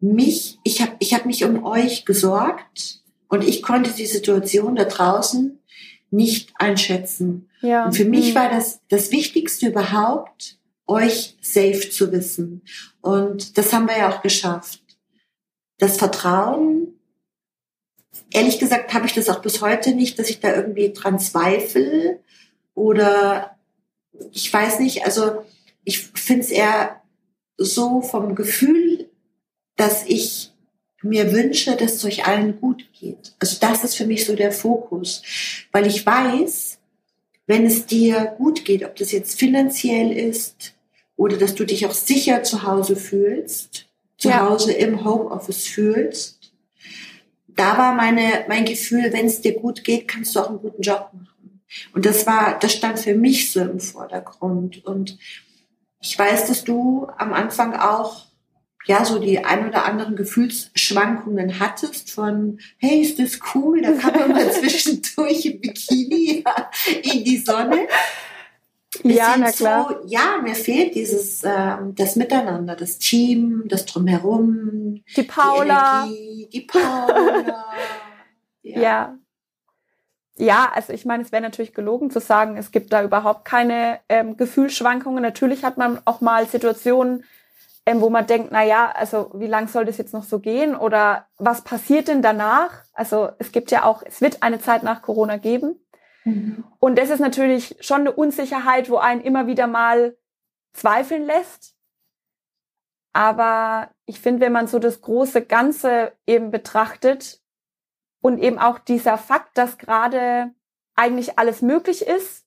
mich, 0.00 0.58
ich 0.64 0.82
habe 0.82 0.96
ich 0.98 1.14
hab 1.14 1.26
mich 1.26 1.44
um 1.44 1.64
euch 1.64 2.04
gesorgt 2.04 3.02
und 3.28 3.44
ich 3.44 3.62
konnte 3.62 3.90
die 3.92 4.06
Situation 4.06 4.74
da 4.74 4.84
draußen 4.84 5.62
nicht 6.14 6.52
einschätzen. 6.56 7.48
Ja. 7.60 7.86
Und 7.86 7.96
für 7.96 8.04
mich 8.04 8.30
mhm. 8.30 8.34
war 8.36 8.50
das 8.50 8.80
das 8.88 9.10
Wichtigste 9.10 9.68
überhaupt, 9.68 10.58
euch 10.86 11.36
safe 11.40 11.90
zu 11.90 12.12
wissen. 12.12 12.62
Und 13.00 13.56
das 13.58 13.72
haben 13.72 13.88
wir 13.88 13.98
ja 13.98 14.10
auch 14.10 14.22
geschafft. 14.22 14.80
Das 15.78 15.96
Vertrauen, 15.96 16.98
ehrlich 18.30 18.58
gesagt, 18.58 18.94
habe 18.94 19.06
ich 19.06 19.14
das 19.14 19.28
auch 19.28 19.40
bis 19.40 19.60
heute 19.60 19.94
nicht, 19.94 20.18
dass 20.18 20.30
ich 20.30 20.40
da 20.40 20.54
irgendwie 20.54 20.92
dran 20.92 21.18
zweifle 21.18 22.20
oder 22.74 23.56
ich 24.30 24.52
weiß 24.52 24.80
nicht, 24.80 25.04
also 25.04 25.44
ich 25.84 26.00
finde 26.00 26.42
es 26.42 26.50
eher 26.50 27.02
so 27.56 28.00
vom 28.02 28.34
Gefühl, 28.34 29.10
dass 29.76 30.04
ich 30.06 30.53
mir 31.04 31.32
wünsche, 31.32 31.76
dass 31.76 31.94
es 31.94 32.04
euch 32.04 32.26
allen 32.26 32.60
gut 32.60 32.84
geht. 32.92 33.34
Also 33.38 33.58
das 33.60 33.84
ist 33.84 33.96
für 33.96 34.06
mich 34.06 34.24
so 34.24 34.34
der 34.34 34.52
Fokus, 34.52 35.22
weil 35.70 35.86
ich 35.86 36.04
weiß, 36.04 36.78
wenn 37.46 37.66
es 37.66 37.86
dir 37.86 38.34
gut 38.38 38.64
geht, 38.64 38.84
ob 38.84 38.96
das 38.96 39.12
jetzt 39.12 39.38
finanziell 39.38 40.10
ist 40.12 40.74
oder 41.16 41.36
dass 41.36 41.54
du 41.54 41.64
dich 41.64 41.86
auch 41.86 41.92
sicher 41.92 42.42
zu 42.42 42.62
Hause 42.62 42.96
fühlst, 42.96 43.86
zu 44.16 44.30
ja. 44.30 44.48
Hause 44.48 44.72
im 44.72 45.04
Homeoffice 45.04 45.66
fühlst, 45.66 46.52
da 47.48 47.78
war 47.78 47.94
meine, 47.94 48.44
mein 48.48 48.64
Gefühl, 48.64 49.12
wenn 49.12 49.26
es 49.26 49.40
dir 49.40 49.54
gut 49.54 49.84
geht, 49.84 50.08
kannst 50.08 50.34
du 50.34 50.40
auch 50.40 50.48
einen 50.48 50.58
guten 50.58 50.82
Job 50.82 51.10
machen. 51.12 51.60
Und 51.92 52.06
das 52.06 52.26
war, 52.26 52.58
das 52.58 52.72
stand 52.72 52.98
für 52.98 53.14
mich 53.14 53.52
so 53.52 53.60
im 53.60 53.80
Vordergrund. 53.80 54.84
Und 54.84 55.18
ich 56.00 56.18
weiß, 56.18 56.46
dass 56.48 56.64
du 56.64 57.06
am 57.16 57.32
Anfang 57.32 57.74
auch 57.74 58.26
ja 58.86 59.04
so 59.04 59.18
die 59.18 59.44
ein 59.44 59.68
oder 59.68 59.84
anderen 59.84 60.16
Gefühlsschwankungen 60.16 61.58
hattest 61.58 62.10
von, 62.10 62.58
hey, 62.78 63.00
ist 63.00 63.18
das 63.18 63.40
cool, 63.54 63.82
da 63.82 63.92
kann 63.92 64.18
man 64.18 64.32
mal 64.32 64.52
zwischendurch 64.52 65.46
im 65.46 65.60
Bikini 65.60 66.44
in 67.02 67.24
die 67.24 67.38
Sonne. 67.38 67.88
Bis 69.02 69.16
ja, 69.16 69.36
na 69.36 69.50
klar. 69.50 69.88
So, 69.88 70.08
ja, 70.08 70.38
mir 70.42 70.54
fehlt 70.54 70.94
dieses, 70.94 71.42
ähm, 71.44 71.94
das 71.96 72.16
Miteinander, 72.16 72.76
das 72.76 72.98
Team, 72.98 73.64
das 73.66 73.86
Drumherum. 73.86 75.02
Die 75.16 75.22
Paula. 75.24 76.06
Die, 76.06 76.14
Energie, 76.14 76.48
die 76.52 76.60
Paula. 76.60 77.64
ja. 78.62 78.80
ja. 78.80 79.18
Ja, 80.36 80.72
also 80.74 80.92
ich 80.92 81.04
meine, 81.04 81.22
es 81.22 81.30
wäre 81.30 81.42
natürlich 81.42 81.74
gelogen 81.74 82.10
zu 82.10 82.18
sagen, 82.18 82.56
es 82.56 82.72
gibt 82.72 82.92
da 82.92 83.04
überhaupt 83.04 83.44
keine 83.44 84.00
ähm, 84.08 84.36
Gefühlsschwankungen. 84.36 85.22
Natürlich 85.22 85.62
hat 85.64 85.78
man 85.78 86.00
auch 86.06 86.20
mal 86.20 86.46
Situationen, 86.48 87.24
ähm, 87.86 88.00
wo 88.00 88.10
man 88.10 88.26
denkt, 88.26 88.48
na 88.50 88.62
ja, 88.62 88.90
also 88.90 89.30
wie 89.34 89.46
lang 89.46 89.68
soll 89.68 89.84
das 89.84 89.98
jetzt 89.98 90.14
noch 90.14 90.22
so 90.22 90.40
gehen 90.40 90.74
oder 90.74 91.26
was 91.36 91.62
passiert 91.62 92.08
denn 92.08 92.22
danach? 92.22 92.82
Also 92.92 93.30
es 93.38 93.52
gibt 93.52 93.70
ja 93.70 93.84
auch, 93.84 94.02
es 94.02 94.20
wird 94.20 94.42
eine 94.42 94.58
Zeit 94.58 94.82
nach 94.82 95.02
Corona 95.02 95.36
geben. 95.36 95.84
Mhm. 96.24 96.64
Und 96.78 96.98
das 96.98 97.10
ist 97.10 97.20
natürlich 97.20 97.76
schon 97.80 98.00
eine 98.00 98.12
Unsicherheit, 98.12 98.88
wo 98.88 98.96
einen 98.96 99.20
immer 99.20 99.46
wieder 99.46 99.66
mal 99.66 100.16
zweifeln 100.72 101.26
lässt. 101.26 101.76
Aber 103.12 103.90
ich 104.06 104.20
finde, 104.20 104.40
wenn 104.40 104.52
man 104.52 104.66
so 104.66 104.78
das 104.78 105.00
große 105.02 105.42
Ganze 105.42 106.12
eben 106.26 106.50
betrachtet 106.50 107.40
und 108.20 108.38
eben 108.38 108.58
auch 108.58 108.78
dieser 108.78 109.18
Fakt, 109.18 109.56
dass 109.56 109.78
gerade 109.78 110.52
eigentlich 110.96 111.38
alles 111.38 111.62
möglich 111.62 112.06
ist, 112.06 112.46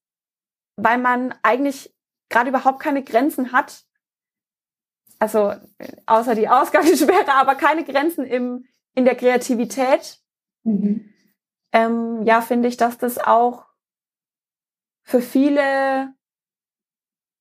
weil 0.76 0.98
man 0.98 1.34
eigentlich 1.44 1.96
gerade 2.30 2.50
überhaupt 2.50 2.82
keine 2.82 3.04
Grenzen 3.04 3.52
hat, 3.52 3.87
also 5.20 5.54
außer 6.06 6.36
die 6.36 6.48
Ausgangssperre, 6.48 7.34
aber 7.34 7.56
keine 7.56 7.84
Grenzen 7.84 8.26
im, 8.26 8.66
in 8.94 9.06
der 9.06 9.16
Kreativität. 9.16 10.20
Mhm. 10.64 11.14
Ähm, 11.72 12.24
ja, 12.24 12.42
finde 12.42 12.68
ich, 12.68 12.78
dass 12.78 12.98
das 12.98 13.18
auch 13.18 13.66
für 15.04 15.22
viele 15.22 16.14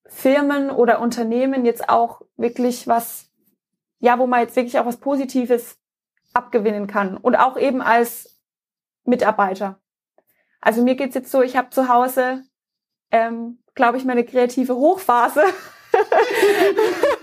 Firmen 0.06 0.71
oder 0.71 1.00
Unternehmen 1.00 1.64
jetzt 1.64 1.88
auch 1.88 2.23
wirklich 2.37 2.87
was, 2.87 3.30
ja, 3.99 4.18
wo 4.18 4.26
man 4.26 4.40
jetzt 4.40 4.56
wirklich 4.56 4.78
auch 4.78 4.87
was 4.87 4.99
Positives 4.99 5.78
abgewinnen 6.33 6.87
kann. 6.87 7.16
Und 7.16 7.35
auch 7.35 7.56
eben 7.56 7.83
als 7.83 8.40
Mitarbeiter. 9.04 9.80
Also 10.61 10.83
mir 10.83 10.97
geht's 10.97 11.14
jetzt 11.14 11.30
so, 11.30 11.42
ich 11.42 11.56
habe 11.56 11.71
zu 11.71 11.88
Hause, 11.88 12.45
ähm, 13.11 13.62
glaube 13.75 13.99
ich, 13.99 14.04
meine 14.04 14.25
kreative 14.25 14.75
Hochphase. 14.76 15.42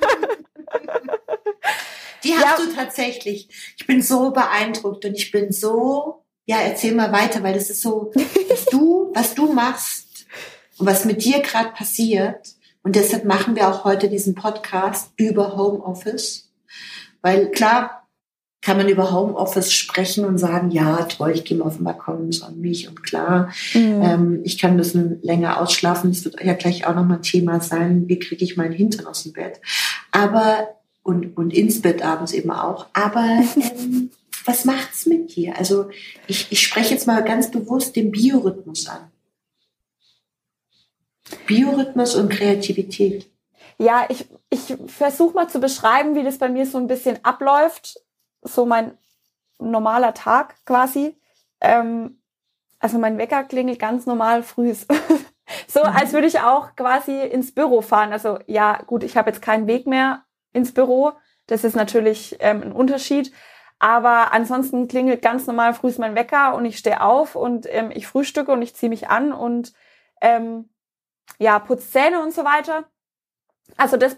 Die 2.23 2.33
hast 2.33 2.59
ja. 2.59 2.65
du 2.65 2.73
tatsächlich. 2.73 3.49
Ich 3.77 3.87
bin 3.87 4.01
so 4.01 4.31
beeindruckt 4.31 5.05
und 5.05 5.15
ich 5.15 5.31
bin 5.31 5.51
so, 5.51 6.23
ja, 6.45 6.57
erzähl 6.57 6.93
mal 6.93 7.11
weiter, 7.11 7.43
weil 7.43 7.53
das 7.53 7.69
ist 7.69 7.81
so, 7.81 8.11
was 8.49 8.65
du, 8.65 9.11
was 9.13 9.35
du 9.35 9.51
machst 9.51 10.25
und 10.77 10.85
was 10.85 11.05
mit 11.05 11.23
dir 11.23 11.41
gerade 11.41 11.69
passiert. 11.69 12.55
Und 12.83 12.95
deshalb 12.95 13.25
machen 13.25 13.55
wir 13.55 13.69
auch 13.69 13.85
heute 13.85 14.09
diesen 14.09 14.35
Podcast 14.35 15.11
über 15.17 15.55
Homeoffice. 15.55 16.51
Weil 17.21 17.51
klar, 17.51 18.03
kann 18.63 18.77
man 18.77 18.87
über 18.87 19.11
Homeoffice 19.11 19.73
sprechen 19.73 20.25
und 20.25 20.37
sagen, 20.37 20.71
ja, 20.71 21.03
toll, 21.03 21.31
ich 21.31 21.43
gehe 21.43 21.57
mal 21.57 21.65
auf 21.65 21.75
den 21.75 21.83
Balkon, 21.83 22.29
an 22.41 22.59
mich 22.59 22.87
und 22.87 23.03
klar, 23.03 23.51
mhm. 23.73 24.01
ähm, 24.01 24.41
ich 24.45 24.57
kann 24.57 24.71
ein 24.71 24.77
bisschen 24.77 25.21
länger 25.21 25.59
ausschlafen. 25.59 26.11
Das 26.11 26.23
wird 26.23 26.41
ja 26.41 26.53
gleich 26.53 26.87
auch 26.87 26.95
nochmal 26.95 27.21
Thema 27.21 27.59
sein, 27.59 28.07
wie 28.07 28.19
kriege 28.19 28.43
ich 28.43 28.55
meinen 28.55 28.71
Hintern 28.71 29.05
aus 29.05 29.23
dem 29.23 29.33
Bett. 29.33 29.59
Aber 30.11 30.69
und, 31.03 31.37
und 31.37 31.53
ins 31.53 31.81
Bett 31.81 32.01
abends 32.01 32.31
eben 32.33 32.51
auch. 32.51 32.87
Aber 32.93 33.25
ähm, 33.55 34.09
was 34.45 34.65
macht's 34.65 35.05
mit 35.05 35.35
dir? 35.35 35.57
Also 35.57 35.89
ich, 36.27 36.51
ich 36.51 36.61
spreche 36.61 36.93
jetzt 36.93 37.07
mal 37.07 37.23
ganz 37.23 37.51
bewusst 37.51 37.95
den 37.95 38.11
Biorhythmus 38.11 38.87
an. 38.87 39.11
Biorhythmus 41.45 42.15
und 42.15 42.29
Kreativität. 42.29 43.29
Ja, 43.77 44.05
ich, 44.09 44.27
ich 44.49 44.75
versuche 44.87 45.33
mal 45.33 45.49
zu 45.49 45.59
beschreiben, 45.59 46.15
wie 46.15 46.23
das 46.23 46.37
bei 46.37 46.49
mir 46.49 46.65
so 46.65 46.77
ein 46.77 46.87
bisschen 46.87 47.23
abläuft. 47.23 47.99
So 48.41 48.65
mein 48.65 48.97
normaler 49.59 50.13
Tag 50.13 50.55
quasi. 50.65 51.17
Ähm, 51.61 52.19
also 52.79 52.99
mein 52.99 53.17
Wecker 53.17 53.43
klingelt 53.45 53.79
ganz 53.79 54.05
normal 54.05 54.43
früh. 54.43 54.73
so 55.67 55.79
mhm. 55.79 55.87
als 55.87 56.13
würde 56.13 56.27
ich 56.27 56.39
auch 56.39 56.75
quasi 56.75 57.21
ins 57.21 57.53
Büro 57.53 57.81
fahren. 57.81 58.13
Also 58.13 58.39
ja, 58.47 58.81
gut, 58.85 59.03
ich 59.03 59.17
habe 59.17 59.29
jetzt 59.29 59.41
keinen 59.41 59.67
Weg 59.67 59.87
mehr 59.87 60.22
ins 60.53 60.73
Büro. 60.73 61.11
Das 61.47 61.63
ist 61.63 61.75
natürlich 61.75 62.37
ähm, 62.39 62.61
ein 62.61 62.71
Unterschied. 62.71 63.31
Aber 63.79 64.31
ansonsten 64.31 64.87
klingelt 64.87 65.21
ganz 65.21 65.45
normal 65.45 65.73
früh 65.73 65.91
mein 65.97 66.15
Wecker 66.15 66.55
und 66.55 66.63
ich 66.63 66.77
stehe 66.77 67.01
auf 67.01 67.35
und 67.35 67.67
ähm, 67.69 67.91
ich 67.93 68.07
frühstücke 68.07 68.51
und 68.51 68.61
ich 68.61 68.75
ziehe 68.75 68.89
mich 68.89 69.09
an 69.09 69.33
und 69.33 69.73
ähm, 70.21 70.69
ja, 71.37 71.59
putze 71.59 71.89
Zähne 71.89 72.21
und 72.21 72.33
so 72.33 72.45
weiter. 72.45 72.85
Also 73.75 73.97
das, 73.97 74.17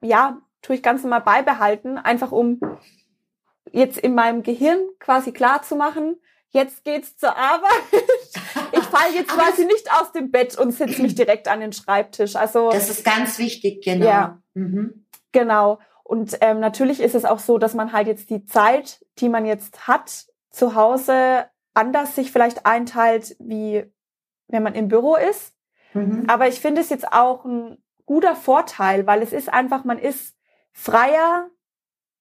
ja, 0.00 0.40
tue 0.62 0.76
ich 0.76 0.82
ganz 0.82 1.02
normal 1.02 1.20
beibehalten, 1.20 1.98
einfach 1.98 2.32
um 2.32 2.60
jetzt 3.72 3.98
in 3.98 4.14
meinem 4.14 4.42
Gehirn 4.42 4.78
quasi 4.98 5.32
klar 5.32 5.62
zu 5.62 5.76
machen, 5.76 6.16
jetzt 6.50 6.84
geht's 6.84 7.16
zur 7.16 7.36
Arbeit. 7.36 7.70
Ich 8.70 8.84
falle 8.84 9.14
jetzt 9.14 9.30
quasi 9.30 9.64
nicht 9.64 9.90
aus 9.92 10.12
dem 10.12 10.30
Bett 10.30 10.58
und 10.58 10.72
setze 10.72 11.00
mich 11.00 11.14
direkt 11.14 11.48
an 11.48 11.60
den 11.60 11.72
Schreibtisch. 11.72 12.36
Also 12.36 12.70
das 12.70 12.90
ist 12.90 13.04
ganz 13.04 13.38
wichtig, 13.38 13.82
genau. 13.82 14.06
Ja, 14.06 14.42
mhm. 14.54 15.06
Genau. 15.32 15.78
Und 16.02 16.38
ähm, 16.40 16.60
natürlich 16.60 17.00
ist 17.00 17.14
es 17.14 17.24
auch 17.24 17.38
so, 17.38 17.58
dass 17.58 17.74
man 17.74 17.92
halt 17.92 18.06
jetzt 18.06 18.30
die 18.30 18.44
Zeit, 18.44 19.04
die 19.18 19.28
man 19.28 19.44
jetzt 19.44 19.86
hat, 19.86 20.26
zu 20.50 20.74
Hause 20.74 21.46
anders 21.74 22.14
sich 22.14 22.32
vielleicht 22.32 22.66
einteilt, 22.66 23.36
wie 23.38 23.84
wenn 24.48 24.62
man 24.62 24.74
im 24.74 24.88
Büro 24.88 25.16
ist. 25.16 25.54
Mhm. 25.92 26.24
Aber 26.28 26.48
ich 26.48 26.60
finde 26.60 26.80
es 26.80 26.88
jetzt 26.88 27.12
auch 27.12 27.44
ein 27.44 27.78
guter 28.06 28.34
Vorteil, 28.34 29.06
weil 29.06 29.22
es 29.22 29.32
ist 29.32 29.52
einfach, 29.52 29.84
man 29.84 29.98
ist 29.98 30.36
freier 30.72 31.50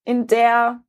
in 0.04 0.28
der 0.28 0.84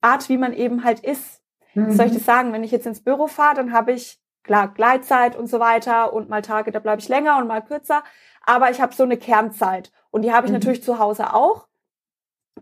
Art, 0.00 0.28
wie 0.28 0.38
man 0.38 0.52
eben 0.52 0.84
halt 0.84 1.00
ist. 1.00 1.42
Mhm. 1.74 1.92
Soll 1.92 2.06
ich 2.06 2.12
mhm. 2.12 2.16
das 2.16 2.26
sagen? 2.26 2.52
Wenn 2.52 2.64
ich 2.64 2.70
jetzt 2.70 2.86
ins 2.86 3.02
Büro 3.02 3.26
fahre, 3.26 3.56
dann 3.56 3.72
habe 3.72 3.92
ich 3.92 4.20
klar 4.42 4.68
Gleitzeit 4.68 5.34
und 5.34 5.48
so 5.48 5.60
weiter 5.60 6.12
und 6.12 6.28
mal 6.28 6.42
Tage, 6.42 6.70
da 6.70 6.78
bleibe 6.78 7.00
ich 7.00 7.08
länger 7.08 7.38
und 7.38 7.48
mal 7.48 7.62
kürzer. 7.62 8.04
Aber 8.42 8.70
ich 8.70 8.80
habe 8.80 8.94
so 8.94 9.02
eine 9.02 9.16
Kernzeit 9.16 9.90
und 10.16 10.22
die 10.22 10.32
habe 10.32 10.46
ich 10.46 10.50
mhm. 10.50 10.58
natürlich 10.58 10.82
zu 10.82 10.98
Hause 10.98 11.34
auch. 11.34 11.68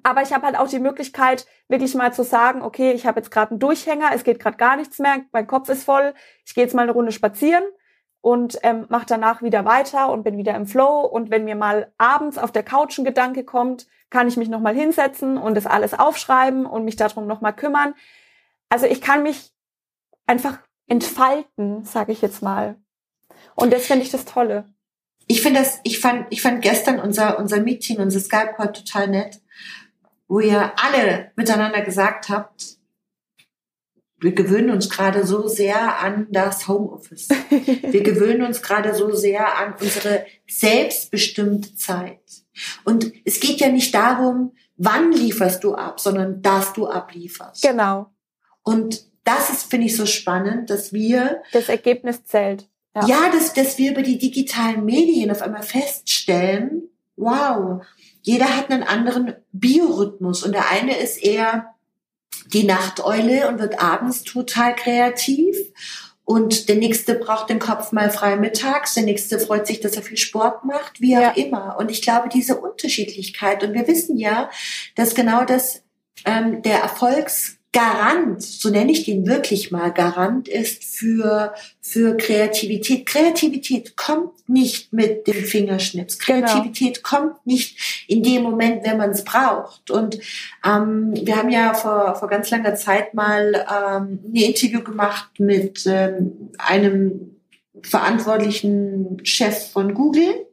Aber 0.02 0.22
ich 0.22 0.32
habe 0.32 0.44
halt 0.44 0.58
auch 0.58 0.66
die 0.66 0.80
Möglichkeit, 0.80 1.46
wirklich 1.68 1.94
mal 1.94 2.12
zu 2.12 2.24
sagen, 2.24 2.62
okay, 2.62 2.90
ich 2.90 3.06
habe 3.06 3.20
jetzt 3.20 3.30
gerade 3.30 3.52
einen 3.52 3.60
Durchhänger, 3.60 4.10
es 4.12 4.24
geht 4.24 4.40
gerade 4.40 4.56
gar 4.56 4.74
nichts 4.74 4.98
mehr, 4.98 5.20
mein 5.30 5.46
Kopf 5.46 5.68
ist 5.68 5.84
voll, 5.84 6.14
ich 6.44 6.52
gehe 6.56 6.64
jetzt 6.64 6.74
mal 6.74 6.82
eine 6.82 6.90
Runde 6.90 7.12
spazieren 7.12 7.62
und 8.20 8.58
ähm, 8.64 8.86
mache 8.88 9.06
danach 9.06 9.40
wieder 9.40 9.64
weiter 9.64 10.10
und 10.10 10.24
bin 10.24 10.36
wieder 10.36 10.56
im 10.56 10.66
Flow. 10.66 11.02
Und 11.02 11.30
wenn 11.30 11.44
mir 11.44 11.54
mal 11.54 11.92
abends 11.96 12.38
auf 12.38 12.50
der 12.50 12.64
Couch 12.64 12.98
ein 12.98 13.04
Gedanke 13.04 13.44
kommt, 13.44 13.86
kann 14.10 14.26
ich 14.26 14.36
mich 14.36 14.48
nochmal 14.48 14.74
hinsetzen 14.74 15.38
und 15.38 15.54
das 15.54 15.66
alles 15.66 15.96
aufschreiben 15.96 16.66
und 16.66 16.84
mich 16.84 16.96
darum 16.96 17.28
nochmal 17.28 17.54
kümmern. 17.54 17.94
Also 18.68 18.86
ich 18.86 19.00
kann 19.00 19.22
mich 19.22 19.52
einfach 20.26 20.58
entfalten, 20.88 21.84
sage 21.84 22.10
ich 22.10 22.20
jetzt 22.20 22.42
mal. 22.42 22.74
Und 23.54 23.72
das 23.72 23.86
finde 23.86 24.02
ich 24.02 24.10
das 24.10 24.24
Tolle. 24.24 24.74
Ich 25.26 25.42
finde 25.42 25.60
das, 25.60 25.80
ich 25.84 26.00
fand, 26.00 26.26
ich 26.30 26.42
fand 26.42 26.62
gestern 26.62 26.98
unser, 26.98 27.38
unser 27.38 27.60
Meeting, 27.60 27.98
unser 27.98 28.20
Skype-Call 28.20 28.72
total 28.72 29.08
nett, 29.08 29.40
wo 30.28 30.40
ihr 30.40 30.72
alle 30.76 31.32
miteinander 31.36 31.82
gesagt 31.82 32.28
habt, 32.28 32.78
wir 34.24 34.32
gewöhnen 34.32 34.70
uns 34.70 34.88
gerade 34.88 35.26
so 35.26 35.48
sehr 35.48 36.00
an 36.00 36.28
das 36.30 36.66
Homeoffice. 36.66 37.28
Wir 37.50 38.02
gewöhnen 38.02 38.40
uns 38.40 38.62
gerade 38.62 38.94
so 38.94 39.14
sehr 39.14 39.58
an 39.58 39.74
unsere 39.78 40.24
selbstbestimmte 40.48 41.74
Zeit. 41.74 42.22
Und 42.84 43.12
es 43.26 43.38
geht 43.38 43.60
ja 43.60 43.68
nicht 43.68 43.94
darum, 43.94 44.52
wann 44.76 45.12
lieferst 45.12 45.62
du 45.62 45.74
ab, 45.74 46.00
sondern 46.00 46.40
dass 46.40 46.72
du 46.72 46.86
ablieferst. 46.86 47.62
Genau. 47.62 48.06
Und 48.62 49.04
das 49.24 49.50
ist, 49.50 49.70
finde 49.70 49.86
ich, 49.86 49.96
so 49.96 50.06
spannend, 50.06 50.70
dass 50.70 50.94
wir. 50.94 51.42
Das 51.52 51.68
Ergebnis 51.68 52.24
zählt. 52.24 52.66
Ja, 52.94 53.06
ja 53.06 53.30
dass, 53.32 53.52
dass 53.52 53.78
wir 53.78 53.92
über 53.92 54.02
die 54.02 54.18
digitalen 54.18 54.84
Medien 54.84 55.30
auf 55.30 55.42
einmal 55.42 55.62
feststellen, 55.62 56.88
wow, 57.16 57.82
jeder 58.22 58.56
hat 58.56 58.70
einen 58.70 58.82
anderen 58.82 59.34
Biorhythmus 59.52 60.42
und 60.42 60.52
der 60.52 60.70
eine 60.70 60.96
ist 60.96 61.22
eher 61.22 61.74
die 62.52 62.64
Nachteule 62.64 63.48
und 63.48 63.58
wird 63.58 63.80
abends 63.80 64.22
total 64.22 64.74
kreativ. 64.74 65.56
Und 66.26 66.70
der 66.70 66.76
nächste 66.76 67.14
braucht 67.16 67.50
den 67.50 67.58
Kopf 67.58 67.92
mal 67.92 68.10
frei 68.10 68.36
mittags, 68.36 68.94
der 68.94 69.02
nächste 69.02 69.38
freut 69.38 69.66
sich, 69.66 69.80
dass 69.80 69.94
er 69.94 70.02
viel 70.02 70.16
Sport 70.16 70.64
macht, 70.64 71.02
wie 71.02 71.16
auch 71.18 71.20
ja. 71.20 71.30
immer. 71.32 71.76
Und 71.78 71.90
ich 71.90 72.00
glaube, 72.00 72.30
diese 72.30 72.58
Unterschiedlichkeit, 72.58 73.62
und 73.62 73.74
wir 73.74 73.86
wissen 73.86 74.16
ja, 74.16 74.48
dass 74.94 75.14
genau 75.14 75.44
das 75.44 75.82
ähm, 76.24 76.62
der 76.62 76.78
Erfolgs 76.78 77.58
Garant, 77.74 78.40
so 78.40 78.70
nenne 78.70 78.92
ich 78.92 79.04
den 79.04 79.26
wirklich 79.26 79.72
mal, 79.72 79.92
Garant 79.92 80.46
ist 80.46 80.84
für, 80.84 81.52
für 81.80 82.16
Kreativität. 82.16 83.04
Kreativität 83.04 83.96
kommt 83.96 84.48
nicht 84.48 84.92
mit 84.92 85.26
dem 85.26 85.44
Fingerschnips. 85.44 86.20
Genau. 86.20 86.46
Kreativität 86.46 87.02
genau. 87.02 87.08
kommt 87.08 87.46
nicht 87.46 88.06
in 88.06 88.22
dem 88.22 88.44
Moment, 88.44 88.86
wenn 88.86 88.96
man 88.96 89.10
es 89.10 89.24
braucht. 89.24 89.90
Und 89.90 90.20
ähm, 90.64 91.14
wir 91.20 91.34
haben 91.34 91.50
ja 91.50 91.74
vor, 91.74 92.14
vor 92.14 92.28
ganz 92.28 92.48
langer 92.50 92.76
Zeit 92.76 93.12
mal 93.12 93.66
ähm, 93.68 94.20
ein 94.24 94.36
Interview 94.36 94.80
gemacht 94.80 95.40
mit 95.40 95.84
ähm, 95.86 96.52
einem 96.58 97.40
verantwortlichen 97.82 99.18
Chef 99.24 99.72
von 99.72 99.94
Google 99.94 100.46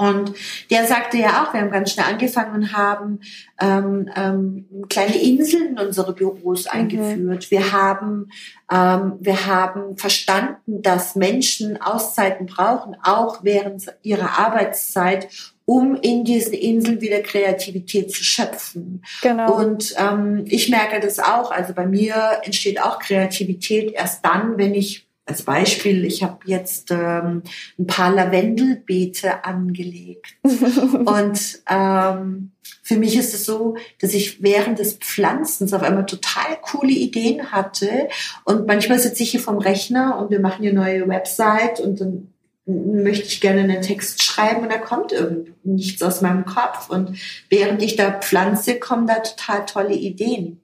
und 0.00 0.32
der 0.70 0.86
sagte 0.86 1.18
ja 1.18 1.42
auch, 1.42 1.52
wir 1.52 1.60
haben 1.60 1.70
ganz 1.70 1.92
schnell 1.92 2.06
angefangen 2.06 2.54
und 2.54 2.72
haben 2.72 3.20
ähm, 3.60 4.08
ähm, 4.16 4.86
kleine 4.88 5.20
Inseln 5.20 5.76
in 5.76 5.78
unsere 5.78 6.14
Büros 6.14 6.64
mhm. 6.64 6.70
eingeführt. 6.70 7.46
Mhm. 7.46 7.50
Wir 7.50 7.72
haben 7.72 8.30
ähm, 8.72 9.18
wir 9.20 9.46
haben 9.46 9.98
verstanden, 9.98 10.80
dass 10.80 11.16
Menschen 11.16 11.82
Auszeiten 11.82 12.46
brauchen, 12.46 12.96
auch 13.02 13.40
während 13.42 13.92
ihrer 14.02 14.38
Arbeitszeit, 14.38 15.28
um 15.66 15.96
in 15.96 16.24
diesen 16.24 16.54
Inseln 16.54 17.02
wieder 17.02 17.20
Kreativität 17.20 18.10
zu 18.10 18.24
schöpfen. 18.24 19.04
Genau. 19.20 19.54
Und 19.54 19.94
ähm, 19.98 20.44
ich 20.46 20.70
merke 20.70 20.98
das 21.00 21.18
auch. 21.18 21.50
Also 21.50 21.74
bei 21.74 21.86
mir 21.86 22.40
entsteht 22.42 22.80
auch 22.80 23.00
Kreativität 23.00 23.92
erst 23.92 24.24
dann, 24.24 24.56
wenn 24.56 24.74
ich 24.74 25.09
als 25.26 25.42
Beispiel, 25.42 26.04
ich 26.04 26.22
habe 26.22 26.38
jetzt 26.46 26.90
ähm, 26.90 27.42
ein 27.78 27.86
paar 27.86 28.12
Lavendelbeete 28.12 29.44
angelegt. 29.44 30.36
und 30.42 31.60
ähm, 31.68 32.50
für 32.82 32.96
mich 32.96 33.16
ist 33.16 33.34
es 33.34 33.44
so, 33.44 33.76
dass 34.00 34.14
ich 34.14 34.42
während 34.42 34.80
des 34.80 34.94
Pflanzens 34.94 35.72
auf 35.72 35.82
einmal 35.82 36.06
total 36.06 36.58
coole 36.60 36.92
Ideen 36.92 37.52
hatte. 37.52 38.08
Und 38.44 38.66
manchmal 38.66 38.98
sitze 38.98 39.22
ich 39.22 39.30
hier 39.30 39.40
vom 39.40 39.58
Rechner 39.58 40.18
und 40.18 40.30
wir 40.30 40.40
machen 40.40 40.62
hier 40.62 40.72
neue 40.72 41.06
Website 41.08 41.78
und 41.78 42.00
dann 42.00 42.32
möchte 42.66 43.26
ich 43.26 43.40
gerne 43.40 43.62
einen 43.62 43.82
Text 43.82 44.22
schreiben 44.22 44.62
und 44.62 44.72
da 44.72 44.78
kommt 44.78 45.12
irgendwie 45.12 45.54
nichts 45.64 46.02
aus 46.02 46.20
meinem 46.20 46.44
Kopf. 46.44 46.90
Und 46.90 47.18
während 47.48 47.82
ich 47.82 47.96
da 47.96 48.10
pflanze, 48.12 48.78
kommen 48.78 49.06
da 49.06 49.20
total 49.20 49.66
tolle 49.66 49.94
Ideen. 49.94 50.60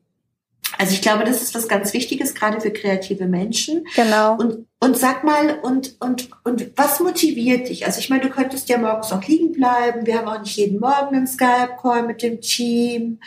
Also 0.78 0.92
ich 0.92 1.02
glaube, 1.02 1.24
das 1.24 1.42
ist 1.42 1.54
was 1.54 1.68
ganz 1.68 1.92
Wichtiges, 1.92 2.34
gerade 2.34 2.60
für 2.60 2.70
kreative 2.70 3.26
Menschen. 3.26 3.86
Genau. 3.94 4.36
Und, 4.36 4.66
und 4.80 4.96
sag 4.96 5.24
mal, 5.24 5.58
und, 5.62 5.96
und, 6.00 6.28
und 6.44 6.72
was 6.76 7.00
motiviert 7.00 7.68
dich? 7.68 7.86
Also 7.86 8.00
ich 8.00 8.10
meine, 8.10 8.22
du 8.22 8.30
könntest 8.30 8.68
ja 8.68 8.78
morgens 8.78 9.12
auch 9.12 9.24
liegen 9.24 9.52
bleiben. 9.52 10.06
Wir 10.06 10.18
haben 10.18 10.28
auch 10.28 10.40
nicht 10.40 10.56
jeden 10.56 10.80
Morgen 10.80 11.16
einen 11.16 11.26
Skype-Call 11.26 12.06
mit 12.06 12.22
dem 12.22 12.40
Team. 12.40 13.20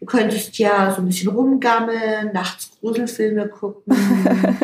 Du 0.00 0.06
könntest 0.06 0.58
ja 0.58 0.92
so 0.94 1.02
ein 1.02 1.06
bisschen 1.06 1.30
rumgammeln, 1.30 2.32
nachts 2.32 2.70
Gruselfilme 2.80 3.48
gucken. 3.48 3.94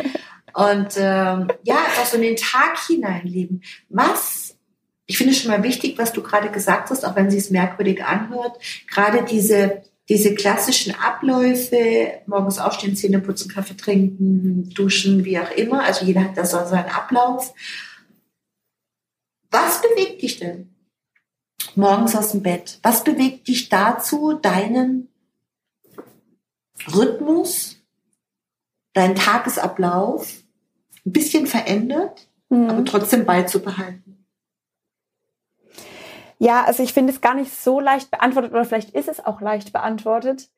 und 0.53 0.89
ähm, 0.97 1.47
ja, 1.63 1.75
auch 1.99 2.05
so 2.05 2.17
in 2.17 2.23
den 2.23 2.35
Tag 2.35 2.77
hineinleben. 2.87 3.63
Was 3.89 4.41
ich 5.11 5.17
finde 5.17 5.33
es 5.33 5.41
schon 5.41 5.51
mal 5.51 5.63
wichtig, 5.63 5.97
was 5.97 6.13
du 6.13 6.23
gerade 6.23 6.49
gesagt 6.49 6.89
hast, 6.89 7.03
auch 7.03 7.17
wenn 7.17 7.29
sie 7.29 7.37
es 7.37 7.49
merkwürdig 7.49 8.01
anhört, 8.05 8.57
gerade 8.87 9.25
diese 9.29 9.81
diese 10.11 10.35
klassischen 10.35 10.93
Abläufe, 10.93 12.21
morgens 12.25 12.59
aufstehen, 12.59 12.97
Zähne 12.97 13.21
putzen, 13.21 13.49
Kaffee 13.49 13.77
trinken, 13.77 14.69
duschen, 14.71 15.23
wie 15.23 15.39
auch 15.39 15.51
immer, 15.51 15.85
also 15.85 16.03
jeder 16.03 16.25
hat 16.25 16.35
da 16.35 16.45
so 16.45 16.57
seinen 16.65 16.89
Ablauf. 16.89 17.53
Was 19.51 19.81
bewegt 19.81 20.21
dich 20.21 20.37
denn 20.37 20.75
morgens 21.75 22.13
aus 22.13 22.31
dem 22.31 22.43
Bett? 22.43 22.77
Was 22.83 23.05
bewegt 23.05 23.47
dich 23.47 23.69
dazu, 23.69 24.33
deinen 24.33 25.07
Rhythmus, 26.93 27.77
deinen 28.91 29.15
Tagesablauf 29.15 30.43
ein 31.05 31.13
bisschen 31.13 31.47
verändert, 31.47 32.27
mhm. 32.49 32.69
aber 32.69 32.83
trotzdem 32.83 33.25
beizubehalten? 33.25 34.20
Ja, 36.41 36.63
also 36.63 36.81
ich 36.81 36.91
finde 36.91 37.13
es 37.13 37.21
gar 37.21 37.35
nicht 37.35 37.55
so 37.55 37.79
leicht 37.79 38.09
beantwortet 38.09 38.51
oder 38.51 38.65
vielleicht 38.65 38.95
ist 38.95 39.07
es 39.07 39.23
auch 39.23 39.41
leicht 39.41 39.71
beantwortet. 39.73 40.49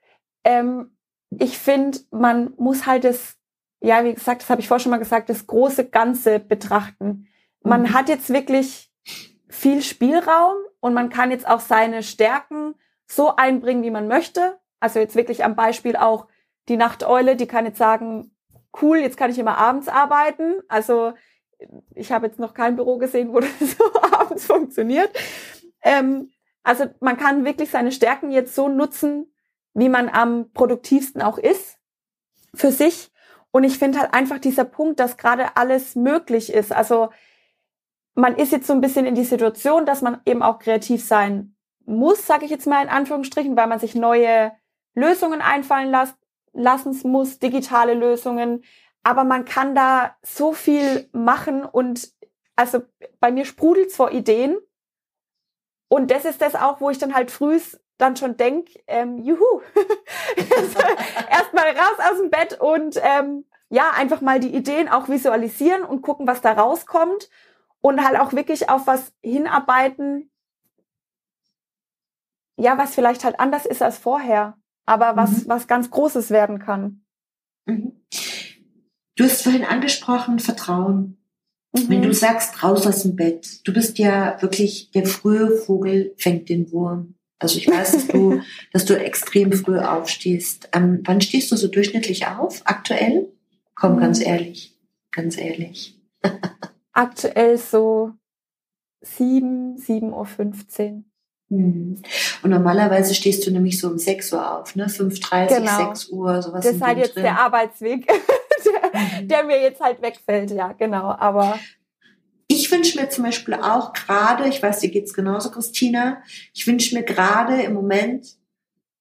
Ähm, 0.46 0.96
ich 1.30 1.58
finde, 1.58 2.00
man 2.10 2.54
muss 2.56 2.86
halt 2.86 3.04
das, 3.04 3.36
ja, 3.82 4.06
wie 4.06 4.13
gesagt, 4.13 4.44
das 4.44 4.50
habe 4.50 4.62
ich 4.62 4.70
vorher 4.70 4.82
schon 4.82 4.92
mal 4.92 4.98
gesagt, 4.98 5.28
das 5.28 5.46
große 5.46 5.90
Ganze 5.90 6.40
betrachten. 6.40 7.28
Man 7.63 7.82
mhm. 7.82 7.94
hat 7.94 8.08
jetzt 8.08 8.32
wirklich 8.32 8.94
viel 9.50 9.82
Spielraum 9.82 10.56
und 10.80 10.94
man 10.94 11.10
kann 11.10 11.32
jetzt 11.32 11.46
auch 11.46 11.60
seine 11.60 12.02
Stärken 12.02 12.75
so 13.06 13.36
einbringen, 13.36 13.84
wie 13.84 13.92
man 13.92 14.08
möchte. 14.08 14.58
Also 14.80 15.00
jetzt 15.00 15.18
wirklich 15.18 15.44
am 15.44 15.58
Beispiel 15.58 15.98
auch 15.98 16.28
die 16.70 16.78
Nachteule, 16.78 17.36
die 17.36 17.48
kann 17.48 17.66
jetzt 17.66 17.78
sagen, 17.78 18.32
cool, 18.82 19.00
jetzt 19.00 19.18
kann 19.18 19.32
ich 19.32 19.38
immer 19.38 19.58
abends 19.58 19.90
arbeiten. 19.90 20.62
Also 20.70 21.12
ich 21.94 22.13
habe 22.13 22.28
jetzt 22.28 22.40
noch 22.40 22.54
kein 22.54 22.78
Büro 22.78 22.98
gesehen, 23.00 23.34
wo 23.34 23.40
das 23.42 23.52
so 23.60 23.84
abends 24.02 24.46
funktioniert. 24.46 25.12
Ähm, 25.84 26.32
also 26.63 26.86
man 27.00 27.18
kann 27.18 27.46
wirklich 27.46 27.70
seine 27.70 27.92
Stärken 27.92 28.32
jetzt 28.32 28.56
so 28.56 28.70
nutzen, 28.70 29.34
wie 29.74 29.90
man 29.90 30.10
am 30.10 30.52
produktivsten 30.54 31.22
auch 31.22 31.38
ist 31.38 31.78
für 32.54 32.72
sich. 32.72 33.12
Und 33.52 33.63
ich 33.63 33.78
finde 33.78 34.00
halt 34.00 34.13
einfach 34.13 34.40
dieser 34.40 34.66
Punkt, 34.66 35.00
dass 35.00 35.18
gerade 35.18 35.58
alles 35.58 35.96
möglich 35.96 36.52
ist. 36.52 36.72
Also 36.72 37.10
man 38.16 38.36
ist 38.36 38.52
jetzt 38.52 38.68
so 38.68 38.74
ein 38.74 38.82
bisschen 38.82 39.06
in 39.06 39.16
die 39.16 39.24
Situation, 39.24 39.86
dass 39.86 40.02
man 40.02 40.22
eben 40.25 40.42
auch 40.42 40.60
kreativ 40.60 41.04
sein 41.04 41.56
muss, 41.86 42.25
sage 42.25 42.46
ich 42.46 42.52
jetzt 42.52 42.68
mal 42.68 42.82
in 42.82 42.90
Anführungsstrichen, 42.90 43.58
weil 43.58 43.68
man 43.68 43.80
sich 43.80 43.94
neue 43.96 44.54
Lösungen 44.96 45.42
einfallen 45.42 45.92
las 45.92 46.16
lassen 46.54 46.98
muss, 47.12 47.40
digitale 47.40 47.94
Lösungen. 47.94 48.63
Aber 49.04 49.24
man 49.24 49.46
kann 49.46 49.75
da 49.75 50.16
so 50.22 50.54
viel 50.54 51.10
machen 51.12 51.66
und 51.66 52.13
also 52.56 52.82
bei 53.20 53.32
mir 53.32 53.46
sprudelt's 53.46 53.96
vor 53.96 54.12
Ideen. 54.12 54.58
Und 55.93 56.09
das 56.09 56.25
ist 56.25 56.41
das 56.41 56.55
auch, 56.55 56.81
wo 56.81 56.89
ich 56.89 56.97
dann 56.97 57.13
halt 57.13 57.29
frühs 57.29 57.79
dann 58.00 58.15
schon 58.15 58.35
denk, 58.35 58.67
ähm, 58.88 59.19
juhu, 59.19 59.62
erstmal 61.29 61.67
raus 61.67 62.00
aus 62.12 62.17
dem 62.17 62.31
Bett 62.31 62.59
und 62.59 63.00
ähm, 63.03 63.45
ja, 63.69 63.91
einfach 63.91 64.19
mal 64.19 64.39
die 64.39 64.55
Ideen 64.55 64.89
auch 64.89 65.07
visualisieren 65.07 65.83
und 65.83 66.01
gucken, 66.01 66.25
was 66.25 66.41
da 66.41 66.53
rauskommt 66.53 67.29
und 67.81 68.03
halt 68.03 68.19
auch 68.19 68.33
wirklich 68.33 68.69
auf 68.69 68.88
was 68.88 69.13
hinarbeiten, 69.21 70.31
ja, 72.57 72.75
was 72.79 72.95
vielleicht 72.95 73.23
halt 73.23 73.39
anders 73.39 73.67
ist 73.67 73.83
als 73.83 74.00
vorher, 74.00 74.57
aber 74.88 75.15
was, 75.15 75.43
mhm. 75.43 75.50
was 75.50 75.67
ganz 75.67 75.91
Großes 75.91 76.31
werden 76.31 76.57
kann. 76.57 77.05
Mhm. 77.67 78.03
Du 79.15 79.25
hast 79.25 79.43
vorhin 79.43 79.63
angesprochen, 79.63 80.39
Vertrauen. 80.39 81.23
Mhm. 81.74 81.89
Wenn 81.89 82.01
du 82.03 82.13
sagst, 82.13 82.63
raus 82.63 82.86
aus 82.88 83.03
dem 83.03 83.15
Bett, 83.15 83.68
du 83.68 83.74
bist 83.74 83.98
ja 83.98 84.38
wirklich, 84.42 84.92
der 84.92 85.06
frühe 85.06 85.58
Vogel 85.58 86.13
fängt 86.18 86.50
den 86.50 86.72
Wurm. 86.72 87.15
Also 87.39 87.58
ich 87.58 87.68
weiß, 87.68 87.92
dass 87.92 88.08
du, 88.08 88.42
dass 88.72 88.86
du 88.86 88.98
extrem 88.98 89.51
früh 89.51 89.80
aufstehst. 89.80 90.70
Ähm, 90.72 91.01
wann 91.03 91.22
stehst 91.22 91.51
du 91.51 91.56
so 91.56 91.68
durchschnittlich 91.68 92.27
auf, 92.27 92.62
aktuell? 92.65 93.27
Komm, 93.75 93.98
ganz 93.98 94.20
mhm. 94.20 94.25
ehrlich, 94.27 94.77
ganz 95.12 95.38
ehrlich. 95.38 96.00
aktuell 96.94 97.58
so 97.58 98.13
sieben, 99.01 99.77
sieben 99.77 100.13
Uhr. 100.13 100.25
fünfzehn. 100.25 101.06
Mhm. 101.50 102.01
Und 102.42 102.50
normalerweise 102.50 103.13
stehst 103.13 103.46
du 103.46 103.51
nämlich 103.51 103.80
so 103.80 103.89
um 103.89 103.98
6 103.98 104.34
Uhr 104.34 104.60
auf, 104.60 104.75
ne? 104.75 104.88
5.30 104.88 105.48
genau. 105.48 105.88
6 105.89 106.10
Uhr, 106.10 106.42
sowas. 106.42 106.65
Das 106.65 106.75
ist 106.75 106.82
halt 106.82 106.98
jetzt 106.98 107.15
drin. 107.15 107.24
der 107.24 107.39
Arbeitsweg, 107.39 108.08
der, 108.65 109.22
der, 109.22 109.43
mir 109.43 109.62
jetzt 109.62 109.82
halt 109.82 110.01
wegfällt, 110.01 110.51
ja, 110.51 110.74
genau. 110.74 111.15
Aber 111.17 111.60
ich 112.48 112.72
wünsche 112.72 113.00
mir 113.00 113.10
zum 113.10 113.24
Beispiel 113.24 113.55
auch 113.55 113.93
gerade, 113.93 114.48
ich 114.48 114.62
weiß, 114.62 114.79
dir 114.79 114.89
geht's 114.89 115.13
genauso, 115.13 115.51
Christina, 115.51 116.22
ich 116.53 116.67
wünsche 116.67 116.96
mir 116.96 117.03
gerade 117.03 117.62
im 117.62 117.74
Moment 117.74 118.27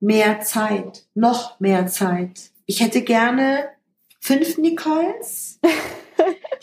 mehr 0.01 0.41
Zeit, 0.41 1.07
noch 1.15 1.61
mehr 1.61 1.87
Zeit. 1.87 2.51
Ich 2.67 2.81
hätte 2.81 3.03
gerne 3.03 3.69
fünf 4.21 4.59
Nicoles, 4.59 5.61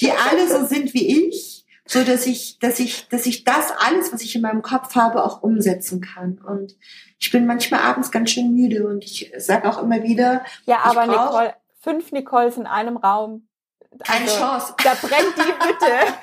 die 0.02 0.12
alle 0.12 0.48
so 0.48 0.66
sind 0.66 0.94
wie 0.94 1.28
ich, 1.28 1.66
so 1.86 2.04
dass 2.04 2.28
ich, 2.28 2.60
dass 2.60 2.80
ich, 2.80 3.08
dass 3.10 3.26
ich 3.26 3.44
das 3.44 3.72
alles, 3.72 4.14
was 4.14 4.22
ich 4.22 4.36
in 4.36 4.42
meinem 4.42 4.62
Kopf 4.62 4.96
habe, 4.96 5.24
auch 5.24 5.42
umsetzen 5.42 6.02
kann. 6.02 6.40
Und 6.40 6.76
ich 7.20 7.32
bin 7.32 7.46
manchmal 7.46 7.82
abends 7.82 8.12
ganz 8.12 8.32
schön 8.32 8.54
müde 8.54 8.88
und 8.88 9.04
ich 9.04 9.32
sage 9.38 9.70
auch 9.70 9.82
immer 9.82 10.04
wieder. 10.04 10.44
Ja, 10.66 10.80
aber 10.84 11.08
Nicole, 11.08 11.54
fünf 11.80 12.12
Nicoles 12.12 12.58
in 12.58 12.68
einem 12.68 12.98
Raum. 12.98 13.48
Keine 14.04 14.26
also, 14.26 14.38
Chance. 14.38 14.74
Da 14.84 14.94
brennt 14.94 15.36
die 15.38 15.42
Hütte. 15.42 16.14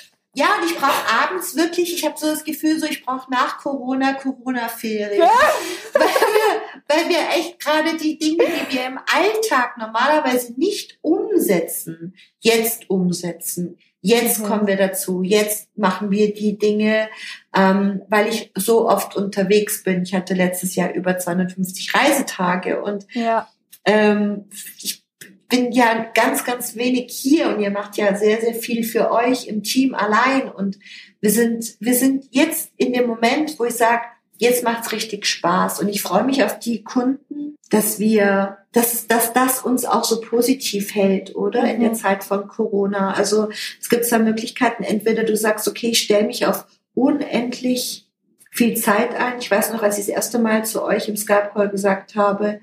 Ja, 0.38 0.58
und 0.60 0.70
ich 0.70 0.76
brauche 0.76 1.08
abends 1.18 1.56
wirklich, 1.56 1.94
ich 1.94 2.04
habe 2.04 2.18
so 2.18 2.26
das 2.26 2.44
Gefühl, 2.44 2.78
so 2.78 2.84
ich 2.84 3.06
brauche 3.06 3.30
nach 3.30 3.56
Corona 3.56 4.12
Corona-Ferien. 4.12 5.22
Ja. 5.22 5.30
Weil, 5.94 6.02
wir, 6.02 6.60
weil 6.88 7.08
wir 7.08 7.18
echt 7.34 7.58
gerade 7.58 7.96
die 7.96 8.18
Dinge, 8.18 8.44
die 8.44 8.76
wir 8.76 8.86
im 8.86 8.98
Alltag 8.98 9.78
normalerweise 9.78 10.52
nicht 10.58 10.98
umsetzen, 11.00 12.14
jetzt 12.38 12.90
umsetzen. 12.90 13.78
Jetzt 14.02 14.40
mhm. 14.40 14.44
kommen 14.44 14.66
wir 14.66 14.76
dazu, 14.76 15.22
jetzt 15.22 15.74
machen 15.74 16.10
wir 16.10 16.34
die 16.34 16.58
Dinge, 16.58 17.08
ähm, 17.56 18.02
weil 18.08 18.28
ich 18.28 18.52
so 18.54 18.86
oft 18.86 19.16
unterwegs 19.16 19.84
bin. 19.84 20.02
Ich 20.02 20.14
hatte 20.14 20.34
letztes 20.34 20.76
Jahr 20.76 20.92
über 20.92 21.16
250 21.16 21.94
Reisetage 21.94 22.82
und 22.82 23.06
ja. 23.14 23.48
Ähm, 23.86 24.44
ich 24.78 25.06
bin 25.48 25.72
ja 25.72 26.06
ganz, 26.14 26.44
ganz 26.44 26.74
wenig 26.76 27.12
hier 27.12 27.48
und 27.48 27.60
ihr 27.60 27.70
macht 27.70 27.96
ja 27.96 28.14
sehr, 28.16 28.40
sehr 28.40 28.54
viel 28.54 28.82
für 28.84 29.12
euch 29.12 29.46
im 29.46 29.62
Team 29.62 29.94
allein. 29.94 30.50
Und 30.50 30.78
wir 31.20 31.30
sind, 31.30 31.76
wir 31.80 31.94
sind 31.94 32.26
jetzt 32.30 32.72
in 32.76 32.92
dem 32.92 33.06
Moment, 33.06 33.58
wo 33.58 33.64
ich 33.64 33.74
sage, 33.74 34.02
jetzt 34.38 34.64
macht's 34.64 34.92
richtig 34.92 35.26
Spaß. 35.26 35.80
Und 35.80 35.88
ich 35.88 36.02
freue 36.02 36.24
mich 36.24 36.42
auf 36.42 36.58
die 36.58 36.82
Kunden, 36.82 37.56
dass 37.70 37.98
wir, 37.98 38.58
dass, 38.72 39.06
dass 39.06 39.32
das 39.32 39.62
uns 39.62 39.84
auch 39.84 40.04
so 40.04 40.20
positiv 40.20 40.94
hält, 40.94 41.34
oder? 41.36 41.62
Mhm. 41.62 41.68
In 41.68 41.80
der 41.80 41.90
mhm. 41.90 41.94
Zeit 41.94 42.24
von 42.24 42.48
Corona. 42.48 43.12
Also 43.12 43.48
es 43.80 43.88
gibt 43.88 44.04
zwei 44.04 44.18
Möglichkeiten. 44.18 44.82
Entweder 44.82 45.22
du 45.22 45.36
sagst, 45.36 45.68
okay, 45.68 45.90
ich 45.90 46.00
stelle 46.00 46.26
mich 46.26 46.46
auf 46.46 46.66
unendlich 46.94 48.08
viel 48.50 48.76
Zeit 48.76 49.14
ein. 49.14 49.38
Ich 49.38 49.50
weiß 49.50 49.72
noch, 49.72 49.82
als 49.82 49.98
ich 49.98 50.06
das 50.06 50.14
erste 50.14 50.38
Mal 50.38 50.64
zu 50.64 50.82
euch 50.82 51.08
im 51.08 51.16
Skype-Call 51.16 51.68
gesagt 51.68 52.16
habe, 52.16 52.60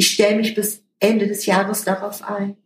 ich 0.00 0.08
stelle 0.08 0.38
mich 0.38 0.54
bis 0.54 0.82
Ende 0.98 1.28
des 1.28 1.44
Jahres 1.44 1.84
darauf 1.84 2.26
ein. 2.26 2.56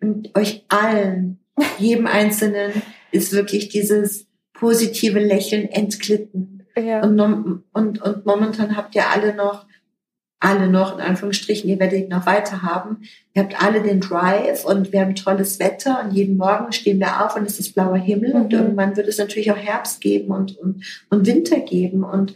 Und 0.00 0.36
euch 0.36 0.64
allen, 0.68 1.38
jedem 1.78 2.08
Einzelnen, 2.08 2.82
ist 3.12 3.32
wirklich 3.32 3.68
dieses 3.68 4.26
positive 4.54 5.20
Lächeln 5.20 5.68
entglitten. 5.68 6.66
Ja. 6.76 7.04
Und, 7.04 7.20
und, 7.20 8.02
und 8.02 8.26
momentan 8.26 8.76
habt 8.76 8.96
ihr 8.96 9.08
alle 9.08 9.36
noch, 9.36 9.66
alle 10.40 10.66
noch, 10.66 10.98
in 10.98 11.00
Anführungsstrichen, 11.00 11.70
ihr 11.70 11.78
werdet 11.78 12.00
ihn 12.00 12.08
noch 12.08 12.26
weiter 12.26 12.62
haben. 12.62 13.02
Ihr 13.34 13.42
habt 13.42 13.62
alle 13.62 13.82
den 13.82 14.00
Drive 14.00 14.64
und 14.64 14.92
wir 14.92 15.02
haben 15.02 15.14
tolles 15.14 15.60
Wetter 15.60 16.02
und 16.02 16.12
jeden 16.12 16.36
Morgen 16.38 16.72
stehen 16.72 16.98
wir 16.98 17.24
auf 17.24 17.36
und 17.36 17.46
es 17.46 17.60
ist 17.60 17.76
blauer 17.76 17.98
Himmel 17.98 18.34
mhm. 18.34 18.40
und 18.40 18.52
irgendwann 18.52 18.96
wird 18.96 19.06
es 19.06 19.18
natürlich 19.18 19.52
auch 19.52 19.56
Herbst 19.56 20.00
geben 20.00 20.32
und, 20.32 20.58
und, 20.58 20.82
und 21.08 21.24
Winter 21.24 21.60
geben. 21.60 22.02
Und 22.02 22.34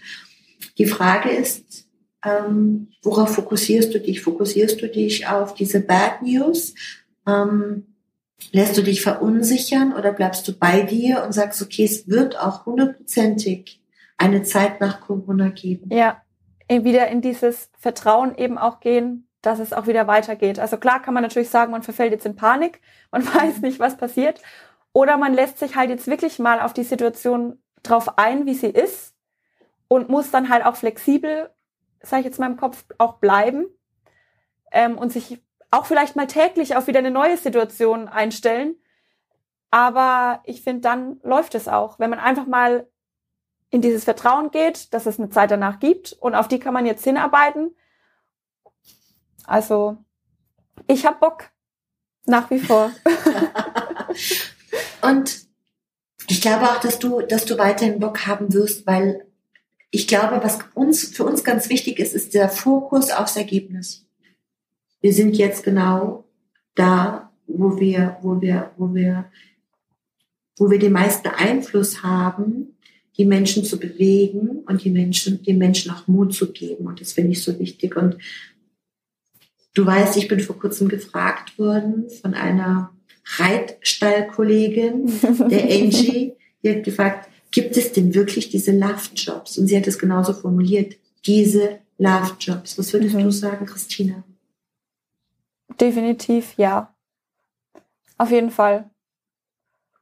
die 0.79 0.87
Frage 0.87 1.31
ist, 1.31 1.84
ähm, 2.24 2.88
worauf 3.02 3.34
fokussierst 3.34 3.94
du 3.94 4.00
dich? 4.00 4.22
Fokussierst 4.22 4.80
du 4.80 4.88
dich 4.88 5.28
auf 5.28 5.54
diese 5.54 5.80
Bad 5.80 6.22
News? 6.22 6.74
Ähm, 7.26 7.94
lässt 8.52 8.76
du 8.76 8.82
dich 8.82 9.02
verunsichern 9.02 9.92
oder 9.92 10.12
bleibst 10.12 10.46
du 10.48 10.52
bei 10.52 10.82
dir 10.82 11.22
und 11.24 11.32
sagst, 11.32 11.62
okay, 11.62 11.84
es 11.84 12.08
wird 12.08 12.38
auch 12.38 12.66
hundertprozentig 12.66 13.80
eine 14.16 14.42
Zeit 14.42 14.80
nach 14.80 15.00
Corona 15.00 15.48
geben? 15.48 15.90
Ja, 15.90 16.22
wieder 16.68 17.08
in 17.08 17.20
dieses 17.20 17.70
Vertrauen 17.78 18.37
eben 18.37 18.58
auch 18.58 18.80
gehen, 18.80 19.28
dass 19.42 19.58
es 19.58 19.72
auch 19.72 19.87
wieder 19.87 20.06
weitergeht. 20.06 20.58
Also 20.58 20.78
klar 20.78 21.02
kann 21.02 21.14
man 21.14 21.22
natürlich 21.22 21.50
sagen, 21.50 21.72
man 21.72 21.82
verfällt 21.82 22.12
jetzt 22.12 22.26
in 22.26 22.37
Panik, 22.37 22.80
man 23.10 23.24
weiß 23.26 23.60
nicht, 23.60 23.78
was 23.78 23.96
passiert. 23.96 24.40
Oder 24.92 25.16
man 25.16 25.34
lässt 25.34 25.58
sich 25.58 25.76
halt 25.76 25.90
jetzt 25.90 26.06
wirklich 26.06 26.38
mal 26.38 26.60
auf 26.60 26.72
die 26.72 26.84
Situation 26.84 27.58
drauf 27.82 28.16
ein, 28.16 28.46
wie 28.46 28.54
sie 28.54 28.68
ist 28.68 29.14
und 29.88 30.08
muss 30.08 30.30
dann 30.30 30.48
halt 30.48 30.64
auch 30.64 30.76
flexibel 30.76 31.50
sage 32.05 32.21
ich 32.21 32.27
jetzt 32.27 32.38
mal 32.38 32.51
im 32.51 32.57
Kopf, 32.57 32.85
auch 32.99 33.14
bleiben 33.14 33.67
ähm, 34.73 34.99
und 34.99 35.12
sich 35.12 35.43
auch 35.71 35.87
vielleicht 35.87 36.17
mal 36.17 36.27
täglich 36.27 36.77
auf 36.77 36.87
wieder 36.87 37.01
eine 37.01 37.11
neue 37.11 37.37
Situation 37.37 38.09
einstellen. 38.09 38.77
Aber 39.71 40.40
ich 40.45 40.62
finde, 40.62 40.83
dann 40.83 41.21
läuft 41.23 41.55
es 41.55 41.67
auch, 41.67 41.99
wenn 41.99 42.11
man 42.11 42.21
einfach 42.21 42.47
mal 42.47 42.87
in 43.71 43.83
dieses 43.83 44.05
Vertrauen 44.05 44.53
geht, 44.53 44.95
dass 44.95 45.07
es 45.07 45.19
eine 45.19 45.31
Zeit 45.31 45.51
danach 45.51 45.81
gibt 45.81 46.12
und 46.12 46.37
auf 46.37 46.47
die 46.47 46.61
kann 46.61 46.75
man 46.75 46.87
jetzt 46.87 47.03
hinarbeiten. 47.03 47.75
Also, 49.45 49.99
ich 50.87 51.05
habe 51.07 51.19
Bock. 51.19 51.51
Nach 52.27 52.51
wie 52.51 52.59
vor. 52.59 52.90
und 55.03 55.45
ich 56.29 56.40
glaube 56.40 56.64
auch, 56.71 56.81
dass 56.81 56.99
du, 56.99 57.21
dass 57.21 57.45
du 57.45 57.59
weiterhin 57.59 58.01
Bock 58.01 58.27
haben 58.27 58.55
wirst, 58.55 58.87
weil 58.87 59.27
ich 59.94 60.07
glaube, 60.09 60.40
was 60.42 60.59
uns, 60.74 61.04
für 61.04 61.24
uns 61.24 61.44
ganz 61.44 61.68
wichtig 61.68 61.98
ist, 61.98 62.14
ist 62.14 62.35
der 62.35 62.48
Fokus 62.48 63.11
aufs 63.11 63.37
Ergebnis. 63.37 64.07
Wir 65.00 65.12
sind 65.12 65.37
jetzt 65.37 65.62
genau 65.62 66.24
da, 66.74 67.33
wo 67.46 67.78
wir, 67.78 68.16
wo 68.22 68.40
wir, 68.40 68.72
wo 68.76 68.94
wir, 68.94 69.26
wo 70.59 70.70
wir 70.70 70.78
den 70.78 70.92
meisten 70.92 71.28
Einfluss 71.28 72.02
haben, 72.02 72.76
die 73.16 73.24
Menschen 73.24 73.64
zu 73.64 73.78
bewegen 73.78 74.64
und 74.66 74.83
die 74.83 74.90
Menschen, 74.90 75.42
den 75.42 75.59
Menschen 75.59 75.92
auch 75.92 76.09
Mut 76.09 76.35
zu 76.35 76.52
geben. 76.52 76.87
Und 76.87 77.00
das 77.00 77.12
finde 77.12 77.33
ich 77.33 77.42
so 77.42 77.59
wichtig. 77.59 77.96
Und 77.96 78.16
Du 79.74 79.85
weißt, 79.85 80.16
ich 80.16 80.28
bin 80.28 80.38
vor 80.38 80.59
kurzem 80.59 80.88
gefragt 80.88 81.59
worden 81.59 82.09
von 82.22 82.35
einer 82.35 82.92
Reitstallkollegin, 83.38 85.07
der 85.50 85.64
Angie, 85.64 86.35
die 86.62 86.70
hat 86.70 86.85
gefragt, 86.85 87.28
gibt 87.55 87.77
es 87.77 87.93
denn 87.93 88.14
wirklich 88.14 88.49
diese 88.51 88.73
Love-Jobs? 88.73 89.59
Und 89.59 89.69
sie 89.69 89.77
hat 89.77 89.87
es 89.87 90.01
genauso 90.01 90.33
formuliert, 90.33 90.97
diese 91.25 91.79
Love-Jobs. 91.99 92.77
Was 92.77 92.93
würdest 92.93 93.14
mhm. 93.14 93.23
du 93.23 93.31
sagen, 93.31 93.64
Christina? 93.64 94.25
Definitiv 95.81 96.55
ja. 96.57 96.93
Auf 98.19 98.33
jeden 98.33 98.51
Fall. 98.51 98.90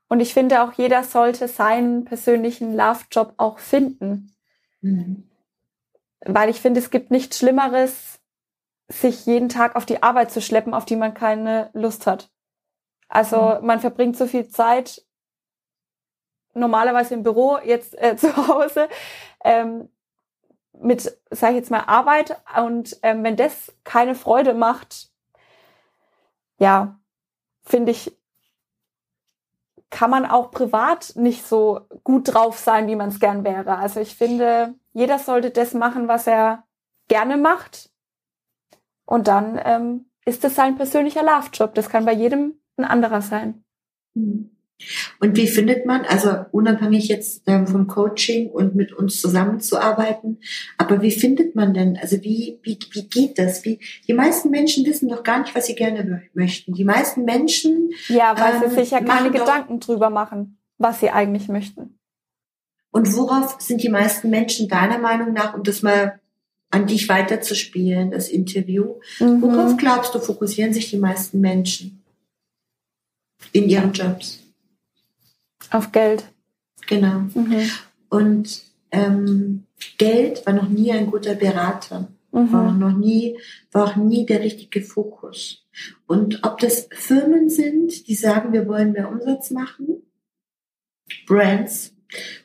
Und 0.09 0.21
ich 0.21 0.33
finde 0.33 0.62
auch, 0.62 0.73
jeder 0.73 1.05
sollte 1.05 1.47
seinen 1.47 2.07
persönlichen 2.07 2.75
Love-Job 2.75 3.35
auch 3.37 3.59
finden. 3.59 4.33
Mhm. 4.81 5.25
Weil 6.25 6.49
ich 6.49 6.59
finde, 6.59 6.81
es 6.81 6.91
gibt 6.91 7.11
nichts 7.11 7.38
Schlimmeres, 7.38 8.19
sich 8.88 9.27
jeden 9.27 9.51
Tag 9.51 9.77
auf 9.77 9.85
die 9.85 10.03
Arbeit 10.03 10.31
zu 10.31 10.41
schleppen, 10.41 10.73
auf 10.73 10.87
die 10.87 10.97
man 10.97 11.12
keine 11.12 11.69
Lust 11.75 12.07
hat. 12.07 12.31
Also 13.09 13.59
mhm. 13.61 13.67
man 13.67 13.81
verbringt 13.81 14.17
so 14.17 14.27
viel 14.27 14.49
Zeit 14.49 15.03
normalerweise 16.55 17.15
im 17.15 17.23
Büro, 17.23 17.59
jetzt 17.65 18.01
äh, 18.01 18.17
zu 18.19 18.35
Hause, 18.49 18.88
ähm, 19.45 19.88
mit, 20.79 21.03
sage 21.31 21.53
ich 21.53 21.59
jetzt 21.59 21.71
mal, 21.71 21.85
Arbeit. 21.87 22.41
Und 22.62 22.99
ähm, 23.03 23.23
wenn 23.25 23.37
das 23.37 23.73
keine 23.85 24.15
Freude 24.15 24.55
macht, 24.55 25.11
ja, 26.59 26.99
finde 27.65 27.93
ich, 27.93 28.17
kann 29.91 30.11
man 30.11 30.25
auch 30.25 30.51
privat 30.51 31.12
nicht 31.17 31.47
so 31.47 31.83
gut 32.03 32.33
drauf 32.33 32.59
sein, 32.59 32.87
wie 32.88 32.97
man 32.97 33.11
es 33.11 33.21
gern 33.21 33.45
wäre. 33.45 33.77
Also 33.77 34.01
ich 34.01 34.17
finde, 34.17 34.75
jeder 34.95 35.19
sollte 35.19 35.51
das 35.51 35.75
machen, 35.75 36.09
was 36.09 36.27
er 36.27 36.65
gerne 37.09 37.37
macht. 37.37 37.91
Und 39.05 39.29
dann 39.29 39.61
ähm, 39.62 40.07
ist 40.25 40.45
das 40.45 40.55
sein 40.55 40.77
persönlicher 40.77 41.23
Love-Job. 41.23 41.75
Das 41.75 41.91
kann 41.91 42.07
bei 42.07 42.15
jedem 42.15 42.59
ein 42.77 42.85
anderer 42.85 43.21
sein. 43.21 43.65
Mhm. 44.15 44.52
Und 45.21 45.37
wie 45.37 45.47
findet 45.47 45.87
man, 45.87 46.05
also 46.05 46.45
unabhängig 46.51 47.09
jetzt 47.09 47.42
ähm, 47.47 47.66
vom 47.66 47.87
Coaching 47.87 48.51
und 48.51 48.75
mit 48.75 48.92
uns 48.92 49.21
zusammenzuarbeiten, 49.21 50.38
aber 50.79 51.03
wie 51.03 51.11
findet 51.11 51.55
man 51.55 51.75
denn, 51.75 51.97
also 51.97 52.23
wie, 52.23 52.59
wie, 52.62 52.79
wie 52.92 53.09
geht 53.09 53.38
das? 53.38 53.64
Wie, 53.64 53.79
die 54.07 54.14
meisten 54.14 54.51
Menschen 54.51 54.85
wissen 54.87 55.09
doch 55.09 55.23
gar 55.23 55.40
nicht, 55.40 55.55
was 55.55 55.66
sie 55.66 55.75
gerne 55.75 56.23
möchten. 56.35 56.75
Die 56.75 56.85
meisten 56.85 57.25
Menschen. 57.25 57.90
Ja, 58.09 58.38
weil 58.38 58.62
ähm, 58.62 58.71
sie 58.71 58.77
sich 58.77 58.90
ja 58.90 59.01
keine 59.01 59.31
Gedanken 59.31 59.81
drüber 59.81 60.11
machen, 60.11 60.59
was 60.79 61.01
sie 61.01 61.11
eigentlich 61.11 61.49
möchten. 61.49 61.99
Und 62.90 63.14
worauf 63.16 63.57
sind 63.59 63.83
die 63.83 63.88
meisten 63.88 64.29
Menschen 64.29 64.68
deiner 64.68 64.99
Meinung 64.99 65.33
nach, 65.33 65.55
um 65.55 65.62
das 65.62 65.83
mal 65.83 66.21
an 66.71 66.87
dich 66.87 67.09
weiterzuspielen, 67.09 68.11
das 68.11 68.29
Interview, 68.29 68.95
mhm. 69.18 69.42
worauf 69.42 69.77
glaubst 69.77 70.14
du, 70.14 70.21
fokussieren 70.21 70.73
sich 70.73 70.90
die 70.90 70.99
meisten 70.99 71.40
Menschen 71.40 72.03
in 73.53 73.68
ihren 73.68 73.92
Jobs? 73.92 74.41
Auf 75.72 75.90
Geld. 75.90 76.24
Genau. 76.87 77.20
Mhm. 77.35 77.70
Und 78.08 78.62
ähm, 78.90 79.64
Geld 79.98 80.44
war 80.46 80.52
noch 80.52 80.68
nie 80.68 80.92
ein 80.92 81.11
guter 81.11 81.35
Berater. 81.35 82.08
Mhm. 82.30 82.52
War 82.52 82.72
noch 82.72 82.96
nie, 82.96 83.38
war 83.72 83.85
auch 83.87 83.96
nie 83.96 84.26
der 84.26 84.40
richtige 84.40 84.82
Fokus. 84.82 85.66
Und 86.06 86.44
ob 86.44 86.58
das 86.58 86.88
Firmen 86.92 87.48
sind, 87.48 88.06
die 88.06 88.14
sagen, 88.14 88.52
wir 88.52 88.68
wollen 88.68 88.92
mehr 88.92 89.11
Umsatz 89.11 89.50
machen, 89.50 90.02
Brands, 91.26 91.94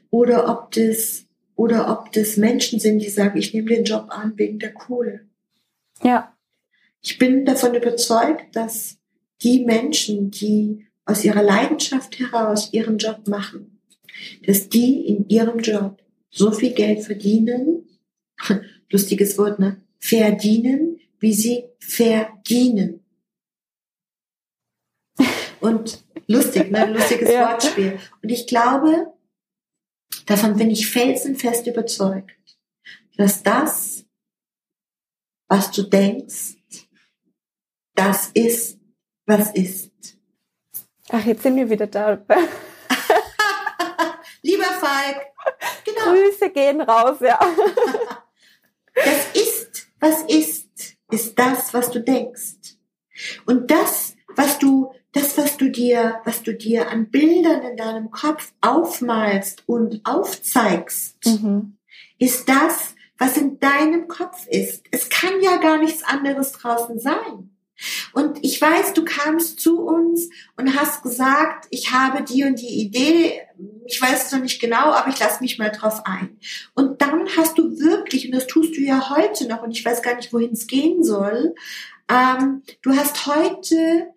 oder 0.09 0.49
ob 0.49 0.71
das, 0.71 1.25
oder 1.55 1.91
ob 1.91 2.11
das 2.13 2.37
Menschen 2.37 2.79
sind, 2.79 2.99
die 2.99 3.09
sagen, 3.09 3.37
ich 3.37 3.53
nehme 3.53 3.67
den 3.67 3.83
Job 3.83 4.07
an 4.09 4.33
wegen 4.37 4.59
der 4.59 4.73
Kohle. 4.73 5.27
Ja. 6.01 6.33
Ich 7.01 7.17
bin 7.17 7.45
davon 7.45 7.75
überzeugt, 7.75 8.55
dass 8.55 8.97
die 9.41 9.65
Menschen, 9.65 10.31
die 10.31 10.86
aus 11.07 11.23
ihrer 11.23 11.41
Leidenschaft 11.41 12.19
heraus 12.19 12.73
ihren 12.73 12.97
Job 12.97 13.27
machen, 13.27 13.81
dass 14.45 14.69
die 14.69 15.07
in 15.07 15.27
ihrem 15.29 15.59
Job 15.59 16.03
so 16.29 16.51
viel 16.51 16.73
Geld 16.73 17.03
verdienen, 17.03 17.87
lustiges 18.91 19.37
Wort, 19.37 19.57
ne? 19.57 19.81
Verdienen, 19.99 20.99
wie 21.19 21.33
sie 21.33 21.63
verdienen. 21.79 23.03
Und 25.59 26.03
lustig, 26.27 26.69
ne? 26.71 26.85
Lustiges 26.93 27.29
ja. 27.29 27.51
Wortspiel. 27.51 27.99
Und 28.21 28.29
ich 28.29 28.45
glaube, 28.45 29.13
davon 30.25 30.57
bin 30.57 30.69
ich 30.69 30.87
felsenfest 30.87 31.67
überzeugt, 31.67 32.59
dass 33.15 33.41
das, 33.41 34.05
was 35.47 35.71
du 35.71 35.83
denkst, 35.83 36.57
das 37.95 38.29
ist, 38.33 38.77
was 39.25 39.51
ist. 39.51 40.16
Ach, 41.09 41.25
jetzt 41.25 41.43
sind 41.43 41.55
wir 41.55 41.69
wieder 41.69 41.87
da. 41.87 42.17
Lieber 44.41 44.63
Falk, 44.63 45.27
genau. 45.85 46.11
Grüße 46.13 46.49
gehen 46.51 46.81
raus, 46.81 47.17
ja. 47.21 47.39
das 48.95 49.27
ist, 49.33 49.87
was 49.99 50.23
ist, 50.23 50.97
ist 51.09 51.39
das, 51.39 51.73
was 51.73 51.91
du 51.91 52.01
denkst. 52.01 52.77
Und 53.45 53.71
das, 53.71 54.15
was 54.35 54.59
du, 54.59 54.93
das, 55.13 55.37
was 55.37 55.57
du 55.57 55.69
dir, 55.69 56.21
was 56.25 56.43
du 56.43 56.53
dir 56.53 56.89
an 56.89 57.09
Bildern 57.09 57.61
in 57.63 57.77
deinem 57.77 58.11
Kopf 58.11 58.53
aufmalst 58.61 59.63
und 59.65 60.01
aufzeigst, 60.03 61.25
mhm. 61.25 61.77
ist 62.19 62.47
das, 62.47 62.95
was 63.17 63.37
in 63.37 63.59
deinem 63.59 64.07
Kopf 64.07 64.45
ist. 64.47 64.85
Es 64.91 65.09
kann 65.09 65.41
ja 65.41 65.57
gar 65.57 65.77
nichts 65.77 66.03
anderes 66.03 66.51
draußen 66.51 66.99
sein. 66.99 67.56
Und 68.13 68.43
ich 68.43 68.59
weiß, 68.59 68.93
du 68.93 69.05
kamst 69.05 69.59
zu 69.59 69.81
uns 69.81 70.29
und 70.55 70.75
hast 70.75 71.03
gesagt, 71.03 71.67
ich 71.69 71.91
habe 71.91 72.23
die 72.23 72.43
und 72.43 72.59
die 72.59 72.81
Idee, 72.81 73.41
ich 73.85 74.01
weiß 74.01 74.25
es 74.25 74.31
noch 74.31 74.41
nicht 74.41 74.59
genau, 74.59 74.91
aber 74.91 75.09
ich 75.09 75.19
lasse 75.19 75.41
mich 75.41 75.57
mal 75.59 75.69
drauf 75.69 76.01
ein. 76.05 76.39
Und 76.73 77.01
dann 77.01 77.27
hast 77.37 77.57
du 77.57 77.79
wirklich, 77.79 78.25
und 78.25 78.33
das 78.33 78.47
tust 78.47 78.75
du 78.75 78.81
ja 78.81 79.15
heute 79.15 79.47
noch, 79.47 79.61
und 79.61 79.71
ich 79.71 79.85
weiß 79.85 80.01
gar 80.01 80.15
nicht, 80.15 80.33
wohin 80.33 80.51
es 80.51 80.67
gehen 80.67 81.03
soll, 81.03 81.55
ähm, 82.09 82.63
du 82.81 82.95
hast 82.95 83.27
heute, 83.27 84.13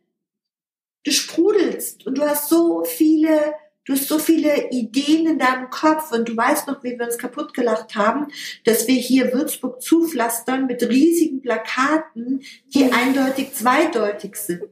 du 1.04 1.10
sprudelst 1.10 2.06
und 2.06 2.18
du 2.18 2.22
hast 2.22 2.48
so 2.48 2.84
viele 2.84 3.54
Du 3.86 3.94
hast 3.94 4.08
so 4.08 4.18
viele 4.18 4.70
Ideen 4.70 5.26
in 5.26 5.38
deinem 5.38 5.70
Kopf 5.70 6.12
und 6.12 6.28
du 6.28 6.36
weißt 6.36 6.68
noch, 6.68 6.84
wie 6.84 6.98
wir 6.98 7.06
uns 7.06 7.16
kaputt 7.16 7.54
gelacht 7.54 7.96
haben, 7.96 8.26
dass 8.64 8.86
wir 8.86 8.96
hier 8.96 9.32
Würzburg 9.32 9.80
zupflastern 9.80 10.66
mit 10.66 10.82
riesigen 10.82 11.40
Plakaten, 11.40 12.42
die 12.74 12.92
eindeutig 12.92 13.54
zweideutig 13.54 14.36
sind. 14.36 14.62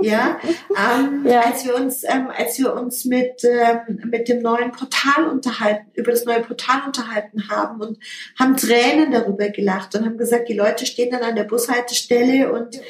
Ja, 0.00 0.38
ähm, 0.76 1.26
ja. 1.26 1.40
als 1.40 1.64
wir 1.64 1.74
uns, 1.74 2.04
ähm, 2.04 2.28
als 2.28 2.58
wir 2.58 2.74
uns 2.74 3.04
mit 3.04 3.42
ähm, 3.42 4.00
mit 4.04 4.28
dem 4.28 4.42
neuen 4.42 4.70
Portal 4.70 5.28
unterhalten, 5.28 5.86
über 5.94 6.12
das 6.12 6.24
neue 6.24 6.40
Portal 6.40 6.82
unterhalten 6.86 7.48
haben 7.48 7.80
und 7.80 7.98
haben 8.38 8.56
Tränen 8.56 9.10
darüber 9.10 9.48
gelacht 9.48 9.94
und 9.94 10.04
haben 10.04 10.18
gesagt, 10.18 10.48
die 10.48 10.54
Leute 10.54 10.86
stehen 10.86 11.10
dann 11.10 11.22
an 11.22 11.36
der 11.36 11.44
Bushaltestelle 11.44 12.52
und 12.52 12.80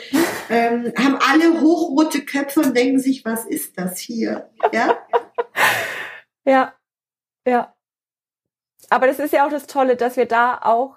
ähm, 0.51 0.93
haben 0.99 1.17
alle 1.17 1.61
hochrote 1.61 2.23
Köpfe 2.23 2.61
und 2.61 2.77
denken 2.77 2.99
sich, 2.99 3.25
was 3.25 3.47
ist 3.47 3.79
das 3.79 3.99
hier? 3.99 4.51
Ja. 4.73 4.99
Ja, 6.49 6.75
ja. 7.47 7.77
Aber 8.89 9.07
das 9.07 9.19
ist 9.19 9.35
ja 9.35 9.47
auch 9.47 9.51
das 9.51 9.67
Tolle, 9.67 9.97
dass 9.97 10.17
wir 10.17 10.27
da 10.27 10.59
auch, 10.63 10.97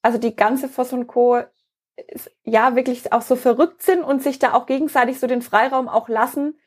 also 0.00 0.16
die 0.16 0.34
ganze 0.34 0.68
Voss 0.68 0.94
und 0.94 1.06
Co. 1.06 1.42
ja 2.42 2.74
wirklich 2.74 3.12
auch 3.12 3.20
so 3.20 3.36
verrückt 3.36 3.82
sind 3.82 4.02
und 4.02 4.22
sich 4.22 4.38
da 4.38 4.54
auch 4.54 4.64
gegenseitig 4.64 5.20
so 5.20 5.26
den 5.26 5.42
Freiraum 5.42 5.88
auch 5.88 6.08
lassen, 6.08 6.58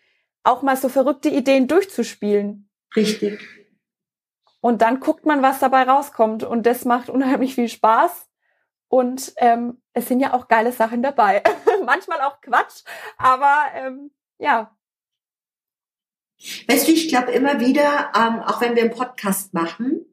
auch 0.44 0.62
mal 0.62 0.78
so 0.78 0.88
verrückte 0.88 1.30
Ideen 1.30 1.68
durchzuspielen. 1.68 2.70
Richtig. 2.96 3.40
Und 4.62 4.84
dann 4.84 5.00
guckt 5.00 5.26
man, 5.26 5.42
was 5.42 5.60
dabei 5.60 5.84
rauskommt. 5.84 6.44
Und 6.44 6.68
das 6.68 6.86
macht 6.86 7.10
unheimlich 7.10 7.56
viel 7.56 7.70
Spaß. 7.70 8.30
Und 8.88 9.34
ähm, 9.38 9.82
es 9.94 10.08
sind 10.08 10.20
ja 10.20 10.34
auch 10.34 10.48
geile 10.48 10.72
Sachen 10.72 11.02
dabei. 11.02 11.42
Manchmal 11.86 12.22
auch 12.22 12.40
Quatsch, 12.42 12.84
aber 13.18 13.66
ähm, 13.76 14.12
ja, 14.38 14.76
Weißt 16.68 16.88
du, 16.88 16.92
ich 16.92 17.10
glaube 17.10 17.32
immer 17.32 17.60
wieder, 17.60 18.12
ähm, 18.16 18.42
auch 18.42 18.62
wenn 18.62 18.76
wir 18.76 18.84
einen 18.84 18.92
Podcast 18.92 19.54
machen, 19.54 20.06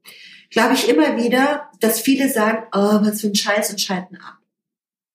glaube 0.51 0.75
ich 0.75 0.89
immer 0.89 1.17
wieder, 1.17 1.71
dass 1.81 2.01
viele 2.01 2.29
sagen, 2.29 2.67
oh, 2.73 3.01
was 3.03 3.21
für 3.21 3.29
ein 3.29 3.35
Scheiß 3.35 3.71
und 3.71 3.81
schalten 3.81 4.17
ab. 4.17 4.39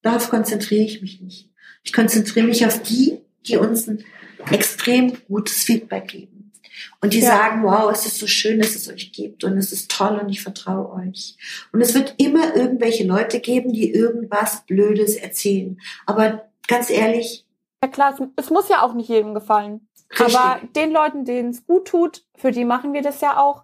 Darauf 0.02 0.30
konzentriere 0.30 0.84
ich 0.84 1.02
mich 1.02 1.22
nicht. 1.22 1.50
Ich 1.84 1.94
konzentriere 1.94 2.48
mich 2.48 2.66
auf 2.66 2.82
die, 2.82 3.20
die 3.46 3.58
uns 3.58 3.88
ein 3.88 4.04
extrem 4.52 5.18
gutes 5.28 5.64
Feedback 5.64 6.08
geben. 6.08 6.52
Und 7.00 7.14
die 7.14 7.20
ja. 7.20 7.28
sagen, 7.28 7.64
wow, 7.64 7.92
es 7.92 8.06
ist 8.06 8.18
so 8.18 8.28
schön, 8.28 8.60
dass 8.60 8.76
es 8.76 8.90
euch 8.90 9.12
gibt 9.12 9.44
und 9.44 9.58
es 9.58 9.72
ist 9.72 9.92
toll 9.92 10.20
und 10.20 10.30
ich 10.30 10.42
vertraue 10.42 10.92
euch. 10.94 11.36
Und 11.72 11.82
es 11.82 11.94
wird 11.94 12.16
immer 12.18 12.56
irgendwelche 12.56 13.04
Leute 13.04 13.40
geben, 13.40 13.74
die 13.74 13.92
irgendwas 13.92 14.66
Blödes 14.66 15.16
erzählen. 15.16 15.80
Aber 16.06 16.50
ganz 16.68 16.90
ehrlich. 16.90 17.46
Ja 17.84 17.90
klar, 17.90 18.16
es 18.36 18.50
muss 18.50 18.70
ja 18.70 18.84
auch 18.84 18.94
nicht 18.94 19.10
jedem 19.10 19.34
gefallen. 19.34 19.88
Richtig. 20.12 20.38
Aber 20.38 20.60
den 20.76 20.92
Leuten, 20.92 21.26
denen 21.26 21.50
es 21.50 21.66
gut 21.66 21.88
tut, 21.88 22.26
für 22.36 22.52
die 22.52 22.66
machen 22.66 22.94
wir 22.94 23.02
das 23.02 23.22
ja 23.22 23.38
auch. 23.38 23.64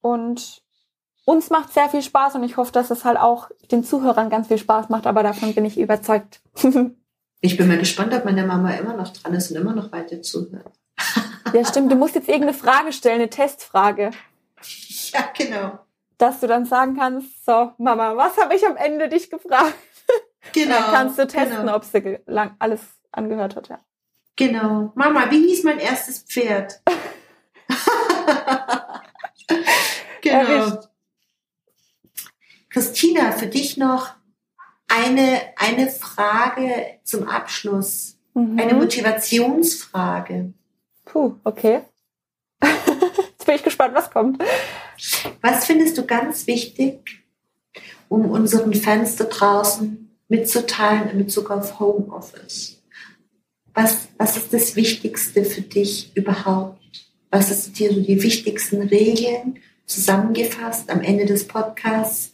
Und 0.00 0.62
uns 1.24 1.50
macht 1.50 1.72
sehr 1.72 1.88
viel 1.88 2.02
Spaß 2.02 2.36
und 2.36 2.44
ich 2.44 2.56
hoffe, 2.56 2.72
dass 2.72 2.90
es 2.90 3.04
halt 3.04 3.18
auch 3.18 3.50
den 3.70 3.84
Zuhörern 3.84 4.30
ganz 4.30 4.48
viel 4.48 4.58
Spaß 4.58 4.88
macht, 4.88 5.06
aber 5.06 5.22
davon 5.22 5.54
bin 5.54 5.64
ich 5.64 5.78
überzeugt. 5.78 6.40
ich 7.40 7.56
bin 7.56 7.68
mal 7.68 7.78
gespannt, 7.78 8.14
ob 8.14 8.24
meine 8.24 8.46
Mama 8.46 8.72
immer 8.74 8.94
noch 8.94 9.12
dran 9.12 9.34
ist 9.34 9.50
und 9.50 9.56
immer 9.56 9.74
noch 9.74 9.90
weiter 9.92 10.22
zuhört. 10.22 10.72
ja, 11.52 11.64
stimmt. 11.68 11.90
Du 11.90 11.96
musst 11.96 12.14
jetzt 12.14 12.28
irgendeine 12.28 12.56
Frage 12.56 12.92
stellen, 12.92 13.16
eine 13.20 13.30
Testfrage. 13.30 14.10
Ja, 15.12 15.28
genau. 15.36 15.78
Dass 16.18 16.40
du 16.40 16.46
dann 16.46 16.64
sagen 16.64 16.96
kannst, 16.96 17.44
so, 17.44 17.72
Mama, 17.78 18.16
was 18.16 18.36
habe 18.36 18.54
ich 18.54 18.66
am 18.66 18.76
Ende 18.76 19.08
dich 19.08 19.30
gefragt? 19.30 19.74
Genau. 20.52 20.74
dann 20.74 20.90
kannst 20.92 21.18
du 21.18 21.26
testen, 21.26 21.58
genau. 21.58 21.76
ob 21.76 21.84
sie 21.84 22.18
lang 22.26 22.54
alles 22.58 22.80
angehört 23.12 23.56
hat, 23.56 23.68
ja. 23.68 23.80
Genau. 24.36 24.92
Mama, 24.94 25.30
wie 25.30 25.46
hieß 25.46 25.64
mein 25.64 25.78
erstes 25.78 26.20
Pferd? 26.20 26.82
genau. 30.20 30.38
Erwischt. 30.38 30.88
Christina, 32.68 33.30
für 33.32 33.46
dich 33.46 33.76
noch 33.76 34.10
eine, 34.88 35.40
eine 35.56 35.88
Frage 35.88 36.98
zum 37.04 37.28
Abschluss. 37.28 38.18
Mhm. 38.34 38.58
Eine 38.58 38.74
Motivationsfrage. 38.74 40.52
Puh, 41.04 41.36
okay. 41.44 41.82
Jetzt 42.62 43.46
bin 43.46 43.54
ich 43.54 43.62
gespannt, 43.62 43.94
was 43.94 44.10
kommt. 44.10 44.42
Was 45.40 45.66
findest 45.66 45.96
du 45.98 46.04
ganz 46.04 46.46
wichtig, 46.48 47.24
um 48.08 48.28
unseren 48.30 48.74
Fans 48.74 49.16
da 49.16 49.24
draußen 49.24 50.03
mitzuteilen 50.34 51.10
in 51.10 51.18
Bezug 51.18 51.50
auf 51.50 51.78
Homeoffice? 51.78 52.82
Was, 53.72 54.08
was 54.18 54.36
ist 54.36 54.52
das 54.52 54.76
Wichtigste 54.76 55.44
für 55.44 55.62
dich 55.62 56.16
überhaupt? 56.16 56.80
Was 57.30 57.50
ist 57.50 57.78
dir 57.78 57.92
so 57.92 58.00
die 58.00 58.22
wichtigsten 58.22 58.82
Regeln 58.82 59.58
zusammengefasst 59.86 60.90
am 60.90 61.00
Ende 61.00 61.26
des 61.26 61.46
Podcasts? 61.46 62.32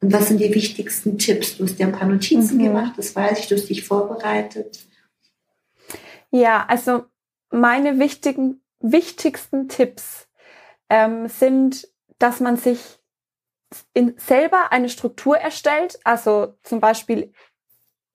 Und 0.00 0.12
was 0.12 0.28
sind 0.28 0.40
die 0.40 0.54
wichtigsten 0.54 1.18
Tipps? 1.18 1.56
Du 1.56 1.64
hast 1.64 1.78
dir 1.78 1.86
ein 1.86 1.92
paar 1.92 2.08
Notizen 2.08 2.58
mhm. 2.58 2.64
gemacht, 2.64 2.92
das 2.96 3.14
weiß 3.16 3.38
ich, 3.40 3.48
du 3.48 3.56
hast 3.56 3.68
dich 3.68 3.84
vorbereitet. 3.84 4.80
Ja, 6.30 6.64
also 6.66 7.04
meine 7.50 7.98
wichtigen, 7.98 8.60
wichtigsten 8.80 9.68
Tipps 9.68 10.28
ähm, 10.88 11.28
sind, 11.28 11.88
dass 12.18 12.40
man 12.40 12.56
sich 12.56 12.97
in, 13.92 14.16
selber 14.18 14.72
eine 14.72 14.88
Struktur 14.88 15.38
erstellt. 15.38 15.98
Also 16.04 16.54
zum 16.62 16.80
Beispiel 16.80 17.32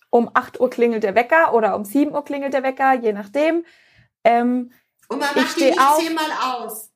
um 0.09 0.29
8 0.33 0.59
Uhr 0.59 0.69
klingelt 0.69 1.03
der 1.03 1.15
Wecker 1.15 1.53
oder 1.53 1.75
um 1.75 1.85
7 1.85 2.13
Uhr 2.13 2.23
klingelt 2.23 2.53
der 2.53 2.63
Wecker, 2.63 2.93
je 2.93 3.13
nachdem. 3.13 3.65
Ähm, 4.23 4.71
Und 5.07 5.19
man 5.19 5.35
macht 5.35 5.59
die 5.59 5.65
nicht 5.65 5.79
auf, 5.79 5.97
zehnmal 5.99 6.31
aus. 6.43 6.91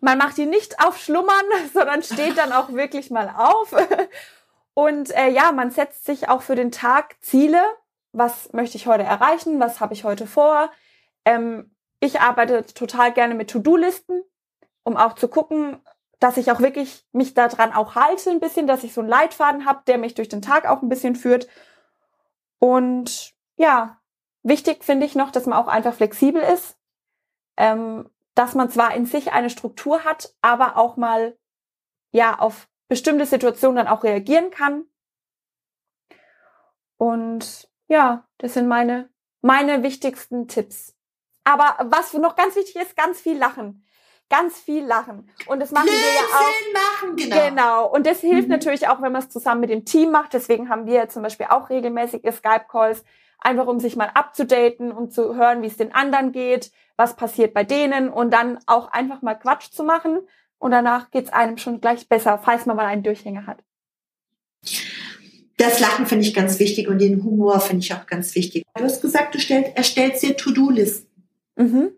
Man 0.00 0.18
macht 0.18 0.36
die 0.36 0.46
nicht 0.46 0.80
auf 0.80 0.98
Schlummern, 0.98 1.44
sondern 1.72 2.02
steht 2.02 2.38
dann 2.38 2.52
auch 2.52 2.72
wirklich 2.72 3.10
mal 3.10 3.32
auf. 3.36 3.74
Und 4.74 5.10
äh, 5.16 5.28
ja, 5.28 5.52
man 5.52 5.70
setzt 5.70 6.04
sich 6.04 6.28
auch 6.28 6.42
für 6.42 6.54
den 6.54 6.70
Tag 6.70 7.16
Ziele. 7.20 7.60
Was 8.12 8.52
möchte 8.52 8.76
ich 8.76 8.86
heute 8.86 9.02
erreichen? 9.02 9.60
Was 9.60 9.80
habe 9.80 9.92
ich 9.92 10.04
heute 10.04 10.26
vor? 10.26 10.70
Ähm, 11.24 11.74
ich 12.00 12.20
arbeite 12.20 12.64
total 12.64 13.12
gerne 13.12 13.34
mit 13.34 13.50
To-Do-Listen, 13.50 14.22
um 14.84 14.96
auch 14.96 15.14
zu 15.14 15.28
gucken, 15.28 15.80
dass 16.18 16.36
ich 16.36 16.50
auch 16.50 16.60
wirklich 16.60 17.06
mich 17.12 17.34
daran 17.34 17.72
auch 17.72 17.94
halte 17.94 18.30
ein 18.30 18.40
bisschen, 18.40 18.66
dass 18.66 18.84
ich 18.84 18.92
so 18.92 19.00
einen 19.00 19.10
Leitfaden 19.10 19.64
habe, 19.64 19.82
der 19.86 19.98
mich 19.98 20.14
durch 20.14 20.28
den 20.28 20.42
Tag 20.42 20.66
auch 20.66 20.82
ein 20.82 20.88
bisschen 20.88 21.14
führt. 21.14 21.48
Und 22.58 23.34
ja, 23.56 24.00
wichtig 24.42 24.84
finde 24.84 25.06
ich 25.06 25.14
noch, 25.14 25.30
dass 25.30 25.46
man 25.46 25.58
auch 25.58 25.68
einfach 25.68 25.94
flexibel 25.94 26.42
ist, 26.42 26.76
ähm, 27.56 28.10
dass 28.34 28.54
man 28.54 28.70
zwar 28.70 28.94
in 28.94 29.06
sich 29.06 29.32
eine 29.32 29.50
Struktur 29.50 30.04
hat, 30.04 30.34
aber 30.40 30.76
auch 30.76 30.96
mal 30.96 31.36
ja 32.10 32.38
auf 32.38 32.68
bestimmte 32.88 33.26
Situationen 33.26 33.76
dann 33.76 33.88
auch 33.88 34.02
reagieren 34.02 34.50
kann. 34.50 34.84
Und 36.96 37.68
ja, 37.86 38.26
das 38.38 38.54
sind 38.54 38.66
meine 38.66 39.08
meine 39.40 39.82
wichtigsten 39.82 40.48
Tipps. 40.48 40.94
Aber 41.44 41.76
was 41.90 42.12
noch 42.14 42.36
ganz 42.36 42.56
wichtig 42.56 42.76
ist, 42.76 42.96
ganz 42.96 43.20
viel 43.20 43.38
lachen. 43.38 43.86
Ganz 44.30 44.58
viel 44.58 44.84
lachen. 44.84 45.30
Und 45.46 45.60
das 45.60 45.70
machen 45.70 45.86
Blödsinn 45.86 46.04
wir 46.04 46.14
ja 46.14 46.26
auch. 46.36 47.02
machen, 47.02 47.16
genau. 47.16 47.48
Genau. 47.48 47.86
Und 47.86 48.06
das 48.06 48.20
hilft 48.20 48.48
mhm. 48.48 48.52
natürlich 48.52 48.88
auch, 48.88 49.00
wenn 49.00 49.12
man 49.12 49.22
es 49.22 49.30
zusammen 49.30 49.62
mit 49.62 49.70
dem 49.70 49.84
Team 49.84 50.10
macht. 50.10 50.34
Deswegen 50.34 50.68
haben 50.68 50.86
wir 50.86 51.08
zum 51.08 51.22
Beispiel 51.22 51.46
auch 51.48 51.70
regelmäßige 51.70 52.30
Skype-Calls, 52.30 53.04
einfach 53.40 53.66
um 53.66 53.80
sich 53.80 53.96
mal 53.96 54.10
abzudaten 54.12 54.92
und 54.92 55.12
zu 55.12 55.34
hören, 55.34 55.62
wie 55.62 55.68
es 55.68 55.78
den 55.78 55.94
anderen 55.94 56.32
geht, 56.32 56.72
was 56.96 57.16
passiert 57.16 57.54
bei 57.54 57.64
denen 57.64 58.10
und 58.10 58.32
dann 58.32 58.58
auch 58.66 58.92
einfach 58.92 59.22
mal 59.22 59.34
Quatsch 59.34 59.70
zu 59.70 59.82
machen. 59.82 60.20
Und 60.58 60.72
danach 60.72 61.10
geht's 61.10 61.32
einem 61.32 61.56
schon 61.56 61.80
gleich 61.80 62.08
besser, 62.08 62.38
falls 62.38 62.66
man 62.66 62.76
mal 62.76 62.86
einen 62.86 63.04
Durchhänger 63.04 63.46
hat. 63.46 63.62
Das 65.56 65.80
Lachen 65.80 66.06
finde 66.06 66.24
ich 66.24 66.34
ganz 66.34 66.58
wichtig 66.58 66.88
und 66.88 66.98
den 66.98 67.24
Humor 67.24 67.60
finde 67.60 67.84
ich 67.84 67.92
auch 67.94 68.06
ganz 68.06 68.34
wichtig. 68.34 68.64
Du 68.76 68.84
hast 68.84 69.02
gesagt, 69.02 69.34
du 69.34 69.40
stellst, 69.40 69.76
erstellst 69.76 70.22
dir 70.22 70.36
To-Do-Listen. 70.36 71.08
Mhm. 71.56 71.90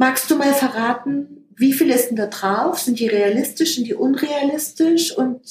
Magst 0.00 0.30
du 0.30 0.36
mal 0.36 0.54
verraten, 0.54 1.46
wie 1.54 1.74
viel 1.74 1.90
ist 1.90 2.08
denn 2.08 2.16
da 2.16 2.24
drauf? 2.24 2.78
Sind 2.78 2.98
die 2.98 3.06
realistisch, 3.06 3.74
sind 3.74 3.86
die 3.86 3.94
unrealistisch 3.94 5.14
und 5.14 5.42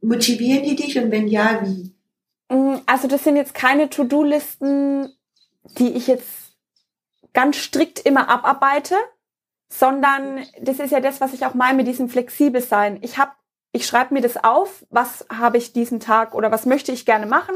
motivieren 0.00 0.64
die 0.64 0.74
dich 0.74 0.98
und 0.98 1.10
wenn 1.10 1.28
ja, 1.28 1.60
wie? 1.62 1.94
Mm, 2.48 2.78
also 2.86 3.08
das 3.08 3.24
sind 3.24 3.36
jetzt 3.36 3.52
keine 3.52 3.90
To-Do-Listen, 3.90 5.12
die 5.78 5.90
ich 5.90 6.06
jetzt 6.06 6.56
ganz 7.34 7.58
strikt 7.58 7.98
immer 7.98 8.30
abarbeite, 8.30 8.94
sondern 9.68 10.46
das 10.62 10.78
ist 10.78 10.92
ja 10.92 11.00
das, 11.00 11.20
was 11.20 11.34
ich 11.34 11.44
auch 11.44 11.52
meine 11.52 11.76
mit 11.76 11.86
diesem 11.86 12.08
flexibel 12.08 12.62
sein. 12.62 13.00
Ich 13.02 13.18
habe 13.18 13.32
ich 13.72 13.86
schreibe 13.86 14.14
mir 14.14 14.22
das 14.22 14.42
auf, 14.42 14.86
was 14.88 15.26
habe 15.28 15.58
ich 15.58 15.74
diesen 15.74 16.00
Tag 16.00 16.34
oder 16.34 16.50
was 16.50 16.64
möchte 16.64 16.90
ich 16.90 17.04
gerne 17.04 17.26
machen. 17.26 17.54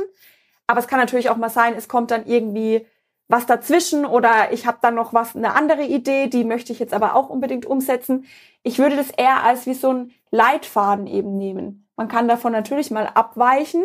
Aber 0.67 0.79
es 0.79 0.89
kann 0.89 1.01
natürlich 1.01 1.31
auch 1.31 1.39
mal 1.39 1.49
sein, 1.49 1.73
es 1.75 1.89
kommt 1.89 2.11
dann 2.11 2.27
irgendwie 2.27 2.85
was 3.29 3.47
dazwischen 3.47 4.05
oder 4.05 4.53
ich 4.53 4.67
habe 4.67 4.79
dann 4.83 4.95
noch 4.95 5.15
was, 5.15 5.35
eine 5.35 5.55
andere 5.55 5.85
Idee, 5.85 6.29
die 6.29 6.45
möchte 6.45 6.73
ich 6.73 6.79
jetzt 6.79 6.93
aber 6.93 7.15
auch 7.15 7.31
unbedingt 7.31 7.67
umsetzen. 7.67 8.27
Ich 8.63 8.79
würde 8.79 8.97
das 8.97 9.11
eher 9.11 9.43
als 9.43 9.67
wie 9.67 9.75
so 9.75 9.93
ein 9.93 10.13
Leitfaden 10.31 11.07
eben 11.07 11.37
nehmen. 11.37 11.89
Man 11.97 12.09
kann 12.09 12.29
davon 12.29 12.53
natürlich 12.53 12.91
mal 12.91 13.07
abweichen 13.07 13.85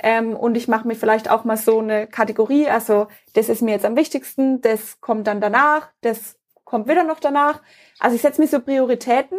ähm, 0.00 0.34
und 0.34 0.56
ich 0.56 0.68
mache 0.68 0.86
mir 0.86 0.96
vielleicht 0.96 1.30
auch 1.30 1.44
mal 1.44 1.56
so 1.56 1.78
eine 1.78 2.06
Kategorie. 2.06 2.68
Also 2.68 3.06
das 3.34 3.48
ist 3.48 3.62
mir 3.62 3.72
jetzt 3.72 3.84
am 3.84 3.96
wichtigsten, 3.96 4.60
das 4.60 5.00
kommt 5.00 5.26
dann 5.26 5.40
danach, 5.40 5.90
das 6.00 6.38
kommt 6.64 6.88
wieder 6.88 7.04
noch 7.04 7.20
danach. 7.20 7.62
Also 7.98 8.16
ich 8.16 8.22
setze 8.22 8.40
mir 8.40 8.48
so 8.48 8.60
Prioritäten 8.60 9.38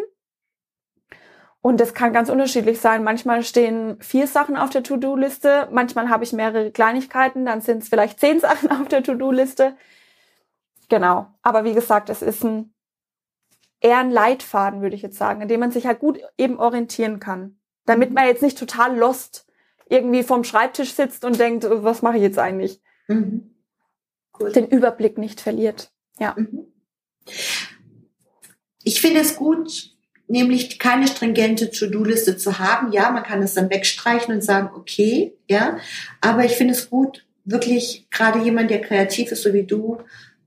und 1.61 1.79
das 1.79 1.93
kann 1.93 2.13
ganz 2.13 2.29
unterschiedlich 2.29 2.79
sein. 2.79 3.03
Manchmal 3.03 3.43
stehen 3.43 3.97
vier 4.01 4.27
Sachen 4.27 4.57
auf 4.57 4.71
der 4.71 4.83
To-Do-Liste, 4.83 5.67
manchmal 5.71 6.09
habe 6.09 6.23
ich 6.23 6.33
mehrere 6.33 6.71
Kleinigkeiten, 6.71 7.45
dann 7.45 7.61
sind 7.61 7.83
es 7.83 7.89
vielleicht 7.89 8.19
zehn 8.19 8.39
Sachen 8.41 8.71
auf 8.71 8.87
der 8.87 9.03
To-Do-Liste. 9.03 9.75
Genau. 10.89 11.27
Aber 11.41 11.63
wie 11.63 11.73
gesagt, 11.73 12.09
es 12.09 12.21
ist 12.21 12.43
ein 12.43 12.73
eher 13.79 13.97
ein 13.97 14.11
Leitfaden, 14.11 14.81
würde 14.81 14.95
ich 14.95 15.01
jetzt 15.01 15.17
sagen, 15.17 15.41
in 15.41 15.47
dem 15.47 15.59
man 15.59 15.71
sich 15.71 15.85
halt 15.87 15.99
gut 15.99 16.19
eben 16.37 16.59
orientieren 16.59 17.19
kann. 17.19 17.59
Damit 17.85 18.09
mhm. 18.09 18.15
man 18.15 18.27
jetzt 18.27 18.43
nicht 18.43 18.57
total 18.57 18.95
lost 18.97 19.47
irgendwie 19.89 20.23
vorm 20.23 20.43
Schreibtisch 20.43 20.93
sitzt 20.93 21.25
und 21.25 21.39
denkt, 21.39 21.65
was 21.67 22.01
mache 22.01 22.15
ich 22.15 22.21
jetzt 22.21 22.39
eigentlich? 22.39 22.81
Mhm. 23.07 23.55
Cool. 24.39 24.51
Den 24.51 24.67
Überblick 24.67 25.17
nicht 25.17 25.41
verliert. 25.41 25.91
Ja. 26.17 26.35
Mhm. 26.37 26.67
Ich 28.83 29.01
finde 29.01 29.19
es 29.19 29.35
gut, 29.35 29.90
nämlich 30.31 30.79
keine 30.79 31.07
stringente 31.07 31.69
To-Do-Liste 31.69 32.37
zu 32.37 32.57
haben. 32.57 32.91
Ja, 32.93 33.11
man 33.11 33.23
kann 33.23 33.43
es 33.43 33.53
dann 33.53 33.69
wegstreichen 33.69 34.33
und 34.33 34.43
sagen, 34.43 34.69
okay, 34.75 35.33
ja, 35.49 35.77
aber 36.21 36.45
ich 36.45 36.53
finde 36.53 36.73
es 36.73 36.89
gut, 36.89 37.25
wirklich 37.43 38.07
gerade 38.09 38.39
jemand, 38.39 38.71
der 38.71 38.81
kreativ 38.81 39.31
ist, 39.31 39.43
so 39.43 39.53
wie 39.53 39.63
du, 39.63 39.99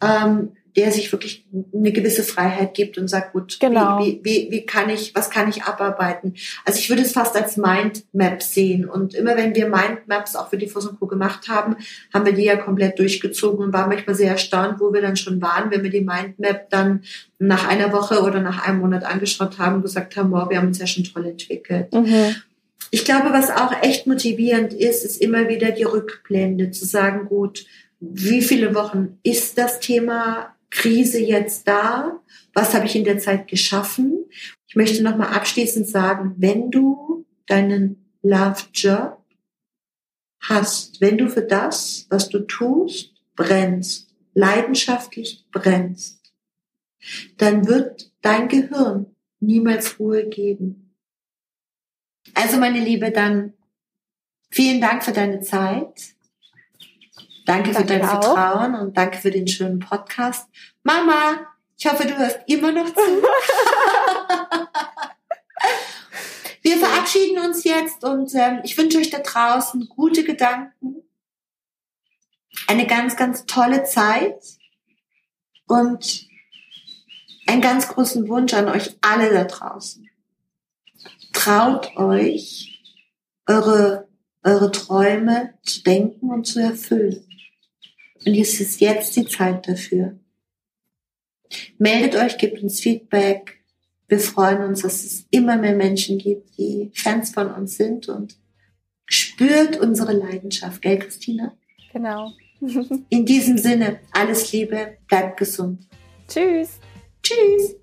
ähm, 0.02 0.52
der 0.76 0.90
sich 0.90 1.12
wirklich 1.12 1.46
eine 1.72 1.92
gewisse 1.92 2.24
Freiheit 2.24 2.74
gibt 2.74 2.98
und 2.98 3.08
sagt, 3.08 3.32
gut, 3.32 3.58
genau. 3.60 4.00
wie, 4.00 4.20
wie, 4.24 4.48
wie 4.50 4.66
kann 4.66 4.90
ich, 4.90 5.14
was 5.14 5.30
kann 5.30 5.48
ich 5.48 5.62
abarbeiten? 5.62 6.34
Also 6.64 6.80
ich 6.80 6.88
würde 6.88 7.02
es 7.02 7.12
fast 7.12 7.36
als 7.36 7.56
Mindmap 7.56 8.42
sehen. 8.42 8.88
Und 8.88 9.14
immer 9.14 9.36
wenn 9.36 9.54
wir 9.54 9.68
Mindmaps 9.68 10.34
auch 10.34 10.50
für 10.50 10.56
die 10.56 10.66
Fuss 10.66 10.90
Co. 10.98 11.06
gemacht 11.06 11.48
haben, 11.48 11.76
haben 12.12 12.26
wir 12.26 12.32
die 12.32 12.44
ja 12.44 12.56
komplett 12.56 12.98
durchgezogen 12.98 13.64
und 13.64 13.72
waren 13.72 13.88
manchmal 13.88 14.16
sehr 14.16 14.32
erstaunt, 14.32 14.80
wo 14.80 14.92
wir 14.92 15.00
dann 15.00 15.16
schon 15.16 15.40
waren, 15.40 15.70
wenn 15.70 15.84
wir 15.84 15.90
die 15.90 16.00
Mindmap 16.00 16.70
dann 16.70 17.04
nach 17.38 17.68
einer 17.68 17.92
Woche 17.92 18.22
oder 18.22 18.40
nach 18.40 18.66
einem 18.66 18.80
Monat 18.80 19.04
angeschaut 19.04 19.58
haben 19.58 19.76
und 19.76 19.82
gesagt 19.82 20.16
haben, 20.16 20.32
wow, 20.32 20.50
wir 20.50 20.58
haben 20.58 20.68
uns 20.68 20.78
ja 20.78 20.86
schon 20.86 21.04
toll 21.04 21.26
entwickelt. 21.26 21.92
Mhm. 21.92 22.34
Ich 22.90 23.04
glaube, 23.04 23.32
was 23.32 23.50
auch 23.50 23.72
echt 23.82 24.06
motivierend 24.06 24.72
ist, 24.72 25.04
ist 25.04 25.20
immer 25.20 25.48
wieder 25.48 25.70
die 25.70 25.82
Rückblende, 25.84 26.70
zu 26.70 26.84
sagen, 26.84 27.26
gut, 27.26 27.64
wie 28.00 28.42
viele 28.42 28.74
Wochen 28.74 29.18
ist 29.22 29.58
das 29.58 29.80
Thema 29.80 30.53
Krise 30.74 31.20
jetzt 31.20 31.68
da? 31.68 32.20
Was 32.52 32.74
habe 32.74 32.86
ich 32.86 32.96
in 32.96 33.04
der 33.04 33.18
Zeit 33.18 33.46
geschaffen? 33.46 34.24
Ich 34.66 34.74
möchte 34.74 35.02
nochmal 35.04 35.32
abschließend 35.32 35.88
sagen, 35.88 36.34
wenn 36.38 36.70
du 36.70 37.24
deinen 37.46 38.10
Love 38.22 38.64
Job 38.72 39.24
hast, 40.40 41.00
wenn 41.00 41.16
du 41.16 41.30
für 41.30 41.42
das, 41.42 42.06
was 42.10 42.28
du 42.28 42.40
tust, 42.40 43.14
brennst, 43.36 44.14
leidenschaftlich 44.34 45.46
brennst, 45.52 46.34
dann 47.36 47.68
wird 47.68 48.10
dein 48.20 48.48
Gehirn 48.48 49.14
niemals 49.38 50.00
Ruhe 50.00 50.28
geben. 50.28 50.96
Also 52.34 52.58
meine 52.58 52.80
Liebe, 52.80 53.12
dann 53.12 53.52
vielen 54.50 54.80
Dank 54.80 55.04
für 55.04 55.12
deine 55.12 55.40
Zeit. 55.40 56.13
Danke, 57.44 57.72
danke 57.72 57.80
für 57.80 57.84
dein 57.86 58.02
auch. 58.02 58.22
Vertrauen 58.22 58.74
und 58.74 58.96
danke 58.96 59.18
für 59.18 59.30
den 59.30 59.46
schönen 59.46 59.78
Podcast. 59.78 60.48
Mama, 60.82 61.40
ich 61.76 61.86
hoffe, 61.86 62.06
du 62.06 62.16
hörst 62.16 62.40
immer 62.46 62.72
noch 62.72 62.86
zu. 62.86 62.94
Wir 66.62 66.78
verabschieden 66.78 67.44
uns 67.44 67.64
jetzt 67.64 68.02
und 68.04 68.34
ähm, 68.34 68.60
ich 68.64 68.78
wünsche 68.78 68.96
euch 68.96 69.10
da 69.10 69.18
draußen 69.18 69.86
gute 69.86 70.24
Gedanken, 70.24 71.02
eine 72.66 72.86
ganz, 72.86 73.16
ganz 73.16 73.44
tolle 73.44 73.84
Zeit 73.84 74.42
und 75.66 76.26
einen 77.46 77.60
ganz 77.60 77.88
großen 77.88 78.26
Wunsch 78.28 78.54
an 78.54 78.68
euch 78.68 78.96
alle 79.02 79.30
da 79.30 79.44
draußen. 79.44 80.08
Traut 81.34 81.94
euch, 81.98 82.82
eure, 83.46 84.08
eure 84.42 84.72
Träume 84.72 85.58
zu 85.64 85.82
denken 85.82 86.30
und 86.30 86.46
zu 86.46 86.60
erfüllen. 86.60 87.26
Und 88.26 88.34
es 88.34 88.60
ist 88.60 88.80
jetzt 88.80 89.16
die 89.16 89.26
Zeit 89.26 89.68
dafür. 89.68 90.18
Meldet 91.78 92.16
euch, 92.16 92.38
gebt 92.38 92.62
uns 92.62 92.80
Feedback, 92.80 93.64
wir 94.08 94.18
freuen 94.18 94.62
uns, 94.62 94.82
dass 94.82 95.04
es 95.04 95.26
immer 95.30 95.56
mehr 95.56 95.74
Menschen 95.74 96.18
gibt, 96.18 96.56
die 96.58 96.90
Fans 96.94 97.30
von 97.30 97.50
uns 97.52 97.76
sind 97.76 98.08
und 98.08 98.36
spürt 99.06 99.78
unsere 99.78 100.12
Leidenschaft, 100.12 100.82
gell, 100.82 100.98
Christina? 100.98 101.54
Genau. 101.92 102.32
In 103.08 103.26
diesem 103.26 103.58
Sinne, 103.58 104.00
alles 104.12 104.52
Liebe, 104.52 104.98
bleibt 105.08 105.38
gesund. 105.38 105.86
Tschüss. 106.28 106.78
Tschüss. 107.22 107.76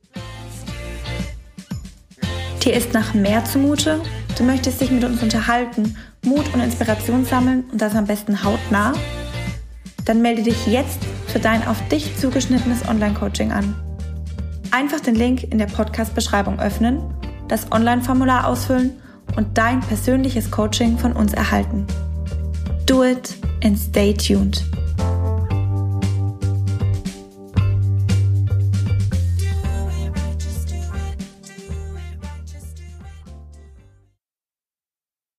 Dir 2.63 2.73
ist 2.73 2.93
nach 2.93 3.13
mehr 3.13 3.43
zumute? 3.45 4.01
Du 4.37 4.43
möchtest 4.43 4.81
dich 4.81 4.91
mit 4.91 5.03
uns 5.03 5.23
unterhalten, 5.23 5.97
Mut 6.23 6.45
und 6.53 6.61
Inspiration 6.61 7.25
sammeln 7.25 7.65
und 7.71 7.81
das 7.81 7.95
am 7.95 8.05
besten 8.05 8.43
hautnah? 8.43 8.93
Dann 10.05 10.21
melde 10.21 10.43
dich 10.43 10.67
jetzt 10.67 10.99
für 11.27 11.39
dein 11.39 11.65
auf 11.67 11.77
dich 11.89 12.15
zugeschnittenes 12.17 12.87
Online-Coaching 12.87 13.51
an. 13.51 13.75
Einfach 14.71 14.99
den 14.99 15.15
Link 15.15 15.43
in 15.43 15.57
der 15.57 15.65
Podcast-Beschreibung 15.65 16.59
öffnen, 16.59 17.01
das 17.47 17.71
Online-Formular 17.71 18.47
ausfüllen 18.47 18.91
und 19.35 19.57
dein 19.57 19.81
persönliches 19.81 20.49
Coaching 20.49 20.97
von 20.97 21.13
uns 21.13 21.33
erhalten. 21.33 21.85
Do 22.85 23.03
it 23.03 23.35
and 23.63 23.77
stay 23.77 24.13
tuned. 24.13 24.63